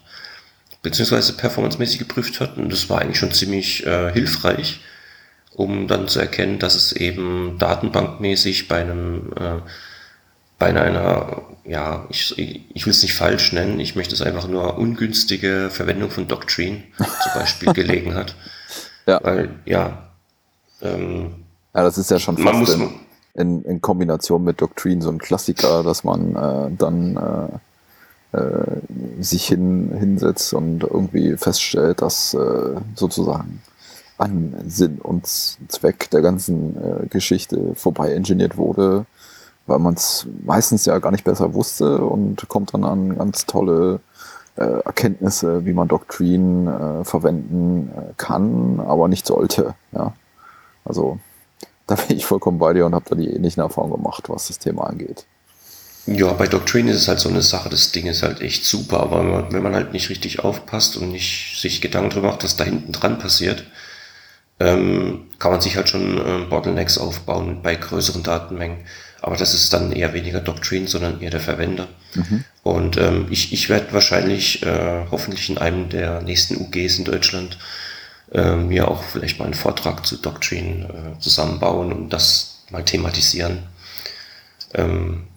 [0.82, 2.58] beziehungsweise performancemäßig geprüft hat.
[2.58, 4.82] Und das war eigentlich schon ziemlich äh, hilfreich,
[5.54, 9.62] um dann zu erkennen, dass es eben datenbankmäßig bei einem äh,
[10.62, 14.78] bei einer, ja, ich, ich will es nicht falsch nennen, ich möchte es einfach nur
[14.78, 18.36] ungünstige Verwendung von Doctrine zum Beispiel gelegen hat.
[19.08, 19.20] Ja.
[19.24, 20.12] Weil, ja,
[20.84, 22.78] ähm, ja, das ist ja schon man muss,
[23.34, 28.82] in, in Kombination mit Doctrine so ein Klassiker, dass man äh, dann äh, äh,
[29.20, 33.62] sich hin, hinsetzt und irgendwie feststellt, dass äh, sozusagen
[34.18, 39.06] an Sinn und Zweck der ganzen äh, Geschichte vorbei engineert wurde,
[39.66, 44.00] weil man es meistens ja gar nicht besser wusste und kommt dann an ganz tolle
[44.56, 49.76] äh, Erkenntnisse, wie man Doctrine verwenden kann, aber nicht sollte.
[49.92, 50.14] Ja,
[50.86, 51.20] also
[51.88, 54.60] da bin ich vollkommen bei dir und habe da die ähnlichen Erfahrungen gemacht, was das
[54.60, 55.26] Thema angeht.
[56.08, 59.02] Ja, bei Doctrine ist es halt so eine Sache, das Ding ist halt echt super,
[59.02, 62.64] aber wenn man halt nicht richtig aufpasst und nicht sich Gedanken darüber macht, was da
[62.64, 63.66] hinten dran passiert,
[64.60, 68.80] ähm, kann man sich halt schon äh, Bottlenecks aufbauen bei größeren Datenmengen.
[69.22, 71.88] Aber das ist dann eher weniger Doctrine, sondern eher der Verwender.
[72.16, 72.44] Mhm.
[72.64, 77.58] Und ähm, ich, ich werde wahrscheinlich äh, hoffentlich in einem der nächsten UGs in Deutschland
[78.32, 83.68] äh, mir auch vielleicht mal einen Vortrag zu Doctrine äh, zusammenbauen und das mal thematisieren.
[84.74, 85.28] Ähm,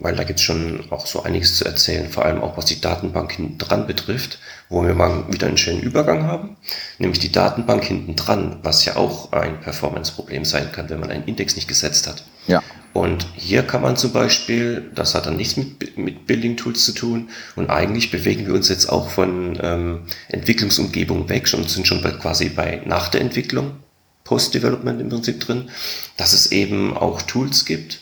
[0.00, 2.80] weil da gibt es schon auch so einiges zu erzählen, vor allem auch was die
[2.80, 4.38] Datenbank hinten dran betrifft,
[4.70, 6.56] wo wir mal wieder einen schönen Übergang haben,
[6.98, 11.24] nämlich die Datenbank hinten dran, was ja auch ein Performance-Problem sein kann, wenn man einen
[11.24, 12.24] Index nicht gesetzt hat.
[12.46, 12.62] Ja.
[12.92, 16.92] Und hier kann man zum Beispiel, das hat dann nichts mit, mit Building Tools zu
[16.92, 22.02] tun, und eigentlich bewegen wir uns jetzt auch von ähm, Entwicklungsumgebung weg und sind schon
[22.02, 23.76] bei, quasi bei nach der Entwicklung,
[24.24, 25.70] Post-Development im Prinzip drin,
[26.16, 28.00] dass es eben auch Tools gibt,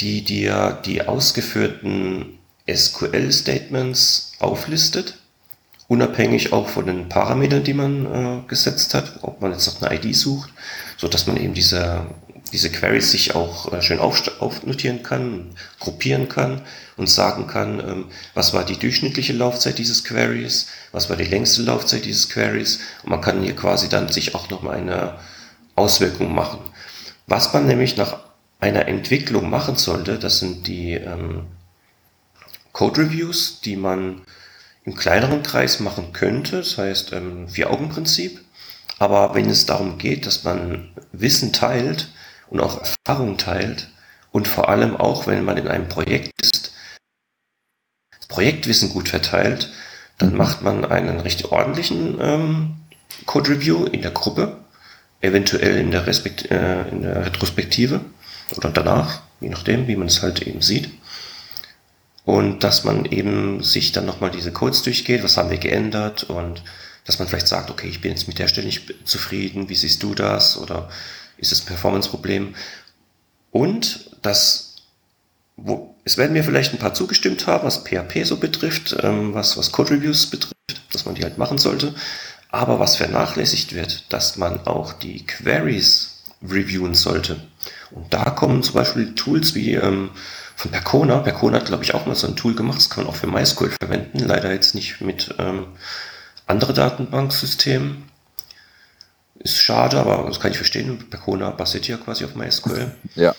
[0.00, 2.38] die dir die ausgeführten
[2.70, 5.18] SQL-Statements auflistet,
[5.88, 9.98] unabhängig auch von den Parametern, die man äh, gesetzt hat, ob man jetzt noch eine
[9.98, 10.50] ID sucht,
[10.96, 12.06] so dass man eben diese
[12.52, 15.50] diese Queries sich auch äh, schön aufnotieren kann,
[15.80, 16.62] gruppieren kann
[16.96, 21.62] und sagen kann, ähm, was war die durchschnittliche Laufzeit dieses Queries, was war die längste
[21.62, 25.18] Laufzeit dieses Queries und man kann hier quasi dann sich auch nochmal eine
[25.74, 26.58] Auswirkung machen.
[27.26, 28.18] Was man nämlich nach
[28.60, 31.46] einer Entwicklung machen sollte, das sind die ähm,
[32.72, 34.22] Code Reviews, die man
[34.84, 38.40] im kleineren Kreis machen könnte, das heißt ähm, Vier-Augen-Prinzip.
[38.98, 42.08] Aber wenn es darum geht, dass man Wissen teilt,
[42.52, 43.88] und auch Erfahrung teilt
[44.30, 46.72] und vor allem auch, wenn man in einem Projekt ist,
[48.18, 49.72] das Projektwissen gut verteilt,
[50.18, 50.36] dann mhm.
[50.36, 52.76] macht man einen recht ordentlichen ähm,
[53.24, 54.58] Code Review in der Gruppe,
[55.22, 58.00] eventuell in der, Respekt, äh, in der Retrospektive
[58.56, 60.90] oder danach, je nachdem, wie man es halt eben sieht.
[62.24, 66.62] Und dass man eben sich dann nochmal diese Codes durchgeht, was haben wir geändert und
[67.04, 70.02] dass man vielleicht sagt, okay, ich bin jetzt mit der Stelle nicht zufrieden, wie siehst
[70.02, 70.56] du das?
[70.56, 70.88] Oder
[71.42, 72.54] ist das Performance-Problem.
[73.50, 74.76] Und das,
[75.56, 79.58] wo, es werden mir vielleicht ein paar zugestimmt haben, was PHP so betrifft, ähm, was,
[79.58, 80.54] was Code-Reviews betrifft,
[80.92, 81.94] dass man die halt machen sollte.
[82.48, 87.40] Aber was vernachlässigt wird, dass man auch die Queries reviewen sollte.
[87.90, 90.10] Und da kommen zum Beispiel Tools wie ähm,
[90.56, 91.18] von Percona.
[91.18, 92.78] Percona hat, glaube ich, auch mal so ein Tool gemacht.
[92.78, 94.18] Das kann man auch für MySQL verwenden.
[94.20, 95.66] Leider jetzt nicht mit ähm,
[96.46, 98.11] anderen Datenbanksystemen.
[99.42, 101.10] Ist schade, aber das kann ich verstehen.
[101.10, 102.92] Percona basiert ja quasi auf MySQL.
[103.16, 103.34] Ja.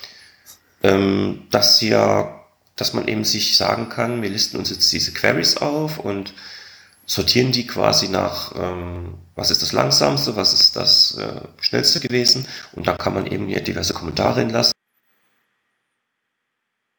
[0.81, 2.41] Ähm, dass ja,
[2.75, 6.33] dass man eben sich sagen kann, wir listen uns jetzt diese Queries auf und
[7.05, 12.47] sortieren die quasi nach, ähm, was ist das langsamste, was ist das äh, schnellste gewesen
[12.73, 14.73] und da kann man eben hier diverse Kommentare hinlassen.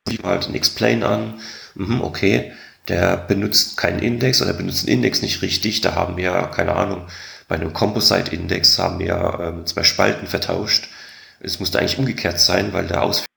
[0.08, 1.40] Ich halt ein Explain an,
[1.74, 2.52] mhm, okay,
[2.88, 7.06] der benutzt keinen Index oder benutzt einen Index nicht richtig, da haben wir, keine Ahnung,
[7.48, 10.88] bei einem Composite-Index haben wir ähm, zwei Spalten vertauscht.
[11.40, 13.28] Es musste eigentlich umgekehrt sein, weil der Ausführung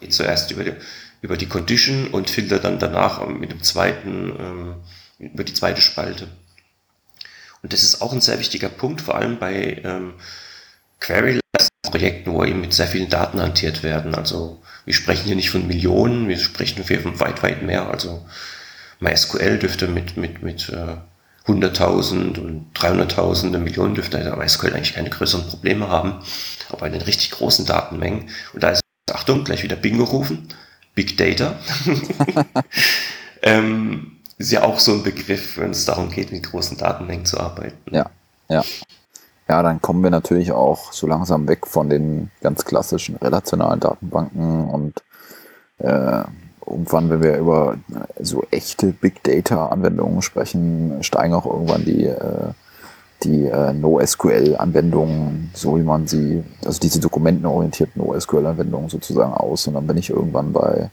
[0.00, 0.74] geht zuerst über die,
[1.20, 4.74] über die Condition und filtert dann danach mit dem zweiten, ähm,
[5.18, 6.28] über die zweite Spalte.
[7.62, 10.14] Und das ist auch ein sehr wichtiger Punkt, vor allem bei ähm,
[11.00, 14.14] Query-Projekten, wo eben mit sehr vielen Daten hantiert werden.
[14.14, 17.88] Also wir sprechen hier nicht von Millionen, wir sprechen hier von weit, weit mehr.
[17.88, 18.24] Also
[19.00, 20.96] MySQL dürfte mit, mit, mit äh,
[21.46, 26.20] 100.000 und 300.000, eine Million dürfte der MySQL eigentlich keine größeren Probleme haben.
[26.68, 28.82] Aber bei den richtig großen Datenmengen, und da ist,
[29.12, 30.48] Achtung, gleich wieder Bingo rufen,
[30.94, 31.58] Big Data,
[33.42, 37.38] ähm, ist ja auch so ein Begriff, wenn es darum geht, mit großen Datenmengen zu
[37.38, 37.94] arbeiten.
[37.94, 38.10] Ja,
[38.48, 38.64] ja.
[39.48, 44.68] Ja, dann kommen wir natürlich auch so langsam weg von den ganz klassischen relationalen Datenbanken
[44.68, 45.04] und
[45.78, 46.24] äh,
[46.66, 47.76] irgendwann, wenn wir über
[48.20, 52.52] so echte Big Data Anwendungen sprechen, steigen auch irgendwann die, äh,
[53.22, 59.66] die äh, NoSQL-Anwendungen, so wie man sie, also diese dokumentenorientierten NoSQL-Anwendungen sozusagen aus.
[59.66, 60.90] Und dann bin ich irgendwann bei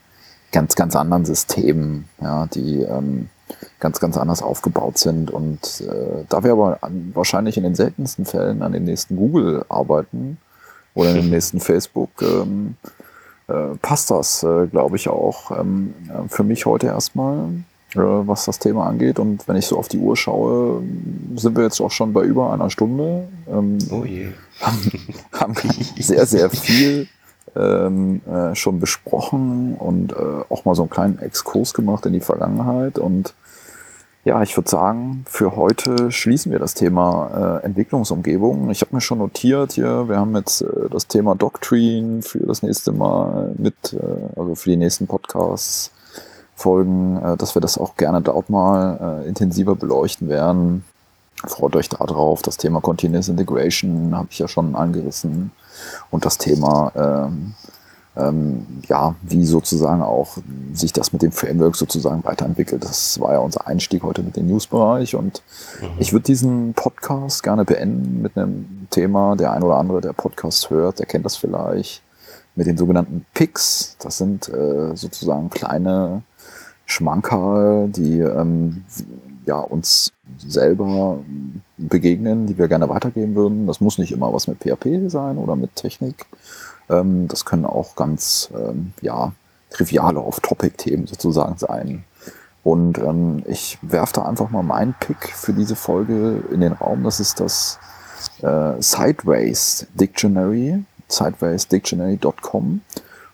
[0.51, 3.29] ganz, ganz anderen Systemen, ja, die ähm,
[3.79, 5.31] ganz, ganz anders aufgebaut sind.
[5.31, 9.65] Und äh, da wir aber an, wahrscheinlich in den seltensten Fällen an den nächsten Google
[9.67, 10.37] arbeiten
[10.93, 12.75] oder in den nächsten Facebook, ähm,
[13.53, 15.93] äh, passt das, äh, glaube ich, auch ähm,
[16.27, 17.49] für mich heute erstmal,
[17.93, 19.19] äh, was das Thema angeht.
[19.19, 20.81] Und wenn ich so auf die Uhr schaue,
[21.35, 23.27] sind wir jetzt auch schon bei über einer Stunde.
[23.47, 24.29] Ähm, oh je.
[24.59, 24.91] Haben,
[25.33, 25.53] haben
[25.99, 27.07] sehr, sehr viel
[27.55, 30.15] ähm, äh, schon besprochen und äh,
[30.49, 32.97] auch mal so einen kleinen Exkurs gemacht in die Vergangenheit.
[32.97, 33.33] Und
[34.25, 38.69] ja, ich würde sagen, für heute schließen wir das Thema äh, Entwicklungsumgebung.
[38.69, 42.63] Ich habe mir schon notiert hier, wir haben jetzt äh, das Thema Doctrine für das
[42.63, 45.91] nächste Mal mit, äh, also für die nächsten Podcasts
[46.55, 50.85] folgen, äh, dass wir das auch gerne dort mal äh, intensiver beleuchten werden.
[51.45, 52.41] Freut euch darauf.
[52.41, 55.51] Das Thema Continuous Integration habe ich ja schon angerissen.
[56.09, 57.55] Und das Thema ähm,
[58.15, 60.37] ähm, ja, wie sozusagen auch
[60.73, 62.83] sich das mit dem Framework sozusagen weiterentwickelt.
[62.83, 65.41] Das war ja unser Einstieg heute mit dem News-Bereich und
[65.81, 65.87] mhm.
[65.99, 70.69] ich würde diesen Podcast gerne beenden mit einem Thema, der ein oder andere, der Podcast
[70.69, 72.03] hört, der kennt das vielleicht,
[72.55, 73.97] mit den sogenannten Picks.
[73.99, 76.21] Das sind äh, sozusagen kleine
[76.85, 78.83] Schmankerl, die ähm,
[79.45, 81.17] ja, uns selber
[81.77, 83.65] begegnen, die wir gerne weitergeben würden.
[83.65, 86.27] Das muss nicht immer was mit PHP sein oder mit Technik
[86.89, 89.31] Ähm, das können auch ganz, ähm, ja,
[89.69, 92.03] triviale Off-Topic-Themen sozusagen sein.
[92.63, 97.03] Und ähm, ich werfe da einfach mal meinen Pick für diese Folge in den Raum.
[97.03, 97.79] Das ist das
[98.41, 102.81] äh, Sideways Dictionary, sidewaysdictionary.com.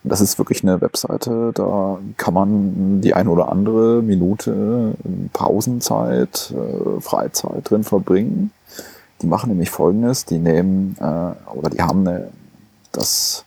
[0.02, 4.94] Und das ist wirklich eine Webseite, da kann man die eine oder andere Minute
[5.34, 8.52] Pausenzeit, äh, Freizeit drin verbringen.
[9.22, 12.30] Die machen nämlich folgendes, die nehmen äh, oder die haben eine,
[12.92, 13.46] das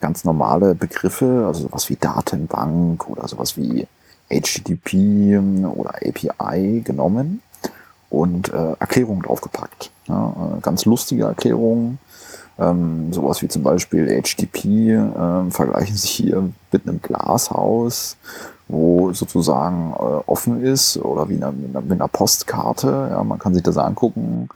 [0.00, 3.86] ganz normale Begriffe, also sowas wie Datenbank oder sowas wie
[4.28, 5.38] HTTP
[5.74, 7.42] oder API genommen
[8.10, 9.90] und äh, Erklärungen draufgepackt.
[10.08, 11.98] Ja, äh, ganz lustige Erklärungen.
[12.58, 18.16] Ähm, sowas wie zum Beispiel HTTP äh, vergleichen sich hier mit einem Glashaus,
[18.68, 23.08] wo sozusagen äh, offen ist oder wie eine, mit einer Postkarte.
[23.10, 24.48] Ja, man kann sich das angucken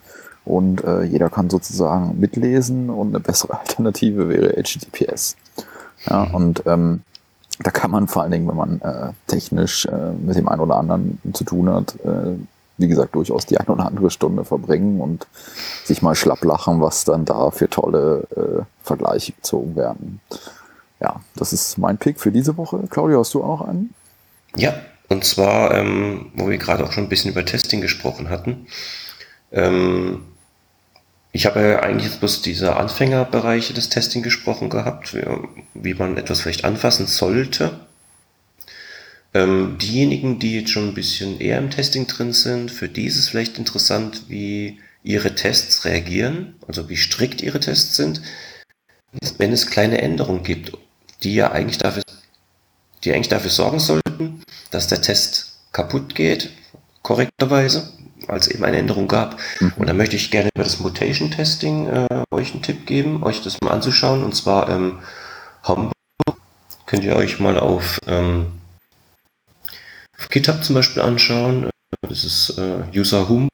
[0.46, 5.36] und äh, jeder kann sozusagen mitlesen und eine bessere Alternative wäre HTTPS.
[6.08, 6.34] Ja, mhm.
[6.34, 7.00] und ähm,
[7.58, 10.76] da kann man vor allen Dingen, wenn man äh, technisch äh, mit dem einen oder
[10.76, 12.36] anderen zu tun hat, äh,
[12.78, 15.26] wie gesagt, durchaus die eine oder andere Stunde verbringen und
[15.84, 20.20] sich mal schlapp lachen, was dann da für tolle äh, Vergleiche gezogen werden.
[21.00, 22.84] Ja, das ist mein Pick für diese Woche.
[22.90, 23.94] Claudia, hast du auch einen?
[24.54, 24.74] Ja,
[25.08, 28.66] und zwar, ähm, wo wir gerade auch schon ein bisschen über Testing gesprochen hatten.
[29.52, 30.22] Ähm,
[31.36, 35.22] ich habe eigentlich jetzt bloß diese Anfängerbereiche des Testing gesprochen gehabt, wie,
[35.74, 37.78] wie man etwas vielleicht anfassen sollte.
[39.34, 43.18] Ähm, diejenigen, die jetzt schon ein bisschen eher im Testing drin sind, für die ist
[43.18, 48.22] es vielleicht interessant, wie ihre Tests reagieren, also wie strikt ihre Tests sind,
[49.36, 50.72] wenn es kleine Änderungen gibt,
[51.22, 52.02] die ja eigentlich dafür,
[53.04, 56.48] die eigentlich dafür sorgen sollten, dass der Test kaputt geht,
[57.02, 57.92] korrekterweise,
[58.28, 59.38] als eben eine Änderung gab.
[59.60, 59.72] Mhm.
[59.76, 63.42] Und da möchte ich gerne über das Mutation Testing äh, euch einen Tipp geben, euch
[63.42, 64.24] das mal anzuschauen.
[64.24, 64.98] Und zwar ähm,
[65.62, 65.92] Hamburg
[66.86, 68.46] könnt ihr euch mal auf, ähm,
[70.18, 71.70] auf GitHub zum Beispiel anschauen.
[72.02, 73.50] Das ist äh, User Humbug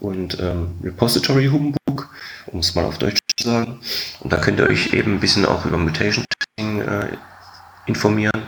[0.00, 2.10] und ähm, Repository Humbug,
[2.46, 3.80] um es mal auf Deutsch zu sagen.
[4.20, 6.24] Und da könnt ihr euch eben ein bisschen auch über Mutation
[6.56, 7.08] Testing äh,
[7.86, 8.42] informieren.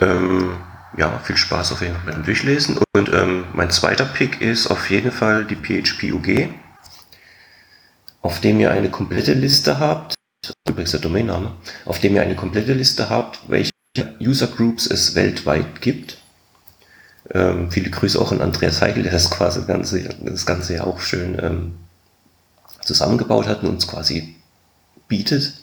[0.00, 0.56] Ähm,
[0.98, 2.78] ja, viel Spaß auf jeden Fall beim Durchlesen.
[2.94, 6.48] Und ähm, mein zweiter Pick ist auf jeden Fall die PHP UG,
[8.22, 10.14] auf dem ihr eine komplette Liste habt,
[10.68, 11.52] übrigens der Domainname,
[11.84, 13.70] auf dem ihr eine komplette Liste habt, welche
[14.20, 16.18] User Groups es weltweit gibt.
[17.30, 21.00] Ähm, viele Grüße auch an Andreas Heigl, der das quasi Ganze, das Ganze ja auch
[21.00, 21.74] schön ähm,
[22.82, 24.34] zusammengebaut hat und uns quasi
[25.08, 25.54] bietet.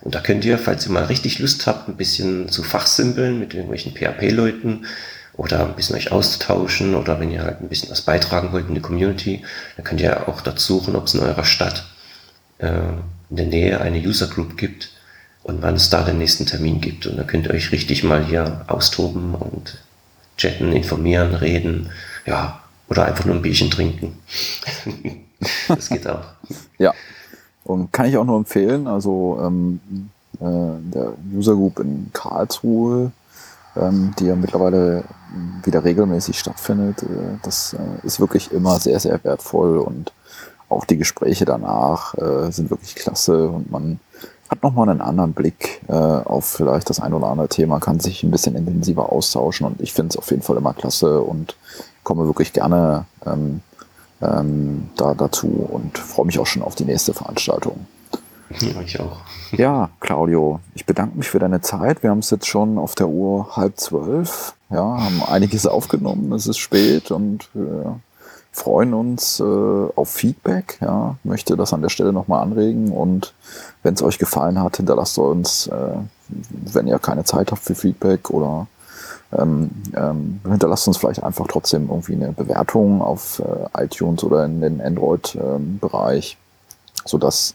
[0.00, 3.54] Und da könnt ihr, falls ihr mal richtig Lust habt, ein bisschen zu fachsimpeln mit
[3.54, 4.86] irgendwelchen PHP-Leuten
[5.34, 8.74] oder ein bisschen euch auszutauschen oder wenn ihr halt ein bisschen was beitragen wollt in
[8.74, 9.44] die Community,
[9.76, 11.86] dann könnt ihr auch dazu suchen, ob es in eurer Stadt
[12.58, 12.70] äh,
[13.30, 14.90] in der Nähe eine User Group gibt
[15.42, 17.06] und wann es da den nächsten Termin gibt.
[17.06, 19.78] Und dann könnt ihr euch richtig mal hier austoben und
[20.36, 21.90] chatten, informieren, reden,
[22.26, 24.18] ja, oder einfach nur ein Bierchen trinken.
[25.68, 26.24] das geht auch.
[26.78, 26.94] Ja,
[27.68, 29.80] und kann ich auch nur empfehlen, also ähm,
[30.40, 33.12] äh, der User Group in Karlsruhe,
[33.76, 35.04] ähm, die ja mittlerweile
[35.62, 40.12] wieder regelmäßig stattfindet, äh, das äh, ist wirklich immer sehr, sehr wertvoll und
[40.70, 44.00] auch die Gespräche danach äh, sind wirklich klasse und man
[44.48, 48.22] hat nochmal einen anderen Blick äh, auf vielleicht das ein oder andere Thema, kann sich
[48.22, 51.54] ein bisschen intensiver austauschen und ich finde es auf jeden Fall immer klasse und
[52.02, 53.60] komme wirklich gerne ähm,
[54.20, 57.86] ähm, da dazu und freue mich auch schon auf die nächste Veranstaltung.
[58.60, 59.18] Ja, ich auch.
[59.52, 62.02] ja, Claudio, ich bedanke mich für deine Zeit.
[62.02, 64.54] Wir haben es jetzt schon auf der Uhr halb zwölf.
[64.70, 66.32] Ja, haben einiges aufgenommen.
[66.32, 68.00] Es ist spät und wir
[68.52, 70.78] freuen uns äh, auf Feedback.
[70.80, 73.34] Ja, möchte das an der Stelle nochmal anregen und
[73.82, 75.96] wenn es euch gefallen hat, hinterlasst uns, äh,
[76.28, 78.66] wenn ihr keine Zeit habt für Feedback oder
[79.36, 84.60] ähm, ähm, hinterlasst uns vielleicht einfach trotzdem irgendwie eine Bewertung auf äh, iTunes oder in
[84.60, 87.54] den Android-Bereich, ähm, sodass,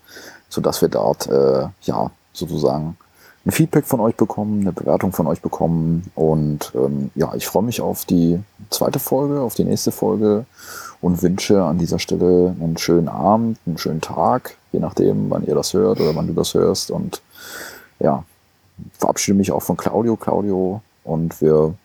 [0.49, 2.97] sodass wir dort äh, ja sozusagen
[3.45, 6.11] ein Feedback von euch bekommen, eine Bewertung von euch bekommen.
[6.15, 8.39] Und ähm, ja, ich freue mich auf die
[8.69, 10.45] zweite Folge, auf die nächste Folge
[11.01, 15.55] und wünsche an dieser Stelle einen schönen Abend, einen schönen Tag, je nachdem, wann ihr
[15.55, 16.91] das hört oder wann du das hörst.
[16.91, 17.21] Und
[17.99, 18.23] ja,
[18.97, 20.15] verabschiede mich auch von Claudio.
[20.15, 21.75] Claudio, und wir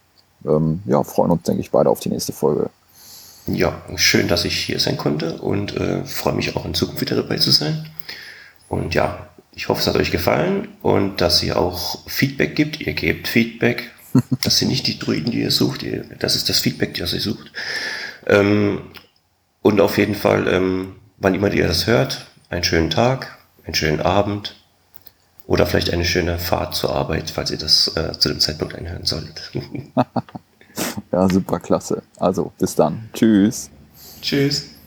[0.45, 2.71] ähm, ja, freuen uns, denke ich, beide auf die nächste Folge.
[3.47, 7.17] Ja, schön, dass ich hier sein konnte und äh, freue mich auch in Zukunft wieder
[7.17, 7.89] dabei zu sein.
[8.69, 12.81] Und ja, ich hoffe, es hat euch gefallen und dass ihr auch Feedback gibt.
[12.81, 13.91] Ihr gebt Feedback.
[14.43, 15.83] Das sind nicht die Druiden, die ihr sucht.
[15.83, 17.53] Ihr, das ist das Feedback, das ihr sucht.
[18.27, 18.81] Ähm,
[19.63, 24.01] und auf jeden Fall, ähm, wann immer ihr das hört, einen schönen Tag, einen schönen
[24.01, 24.57] Abend
[25.49, 29.07] Oder vielleicht eine schöne Fahrt zur Arbeit, falls ihr das äh, zu dem Zeitpunkt einhören
[29.07, 29.51] solltet.
[31.13, 32.03] ja, super klasse.
[32.19, 33.09] Also, bis dann.
[33.15, 33.71] Tschüss.
[34.21, 34.78] Tschüss.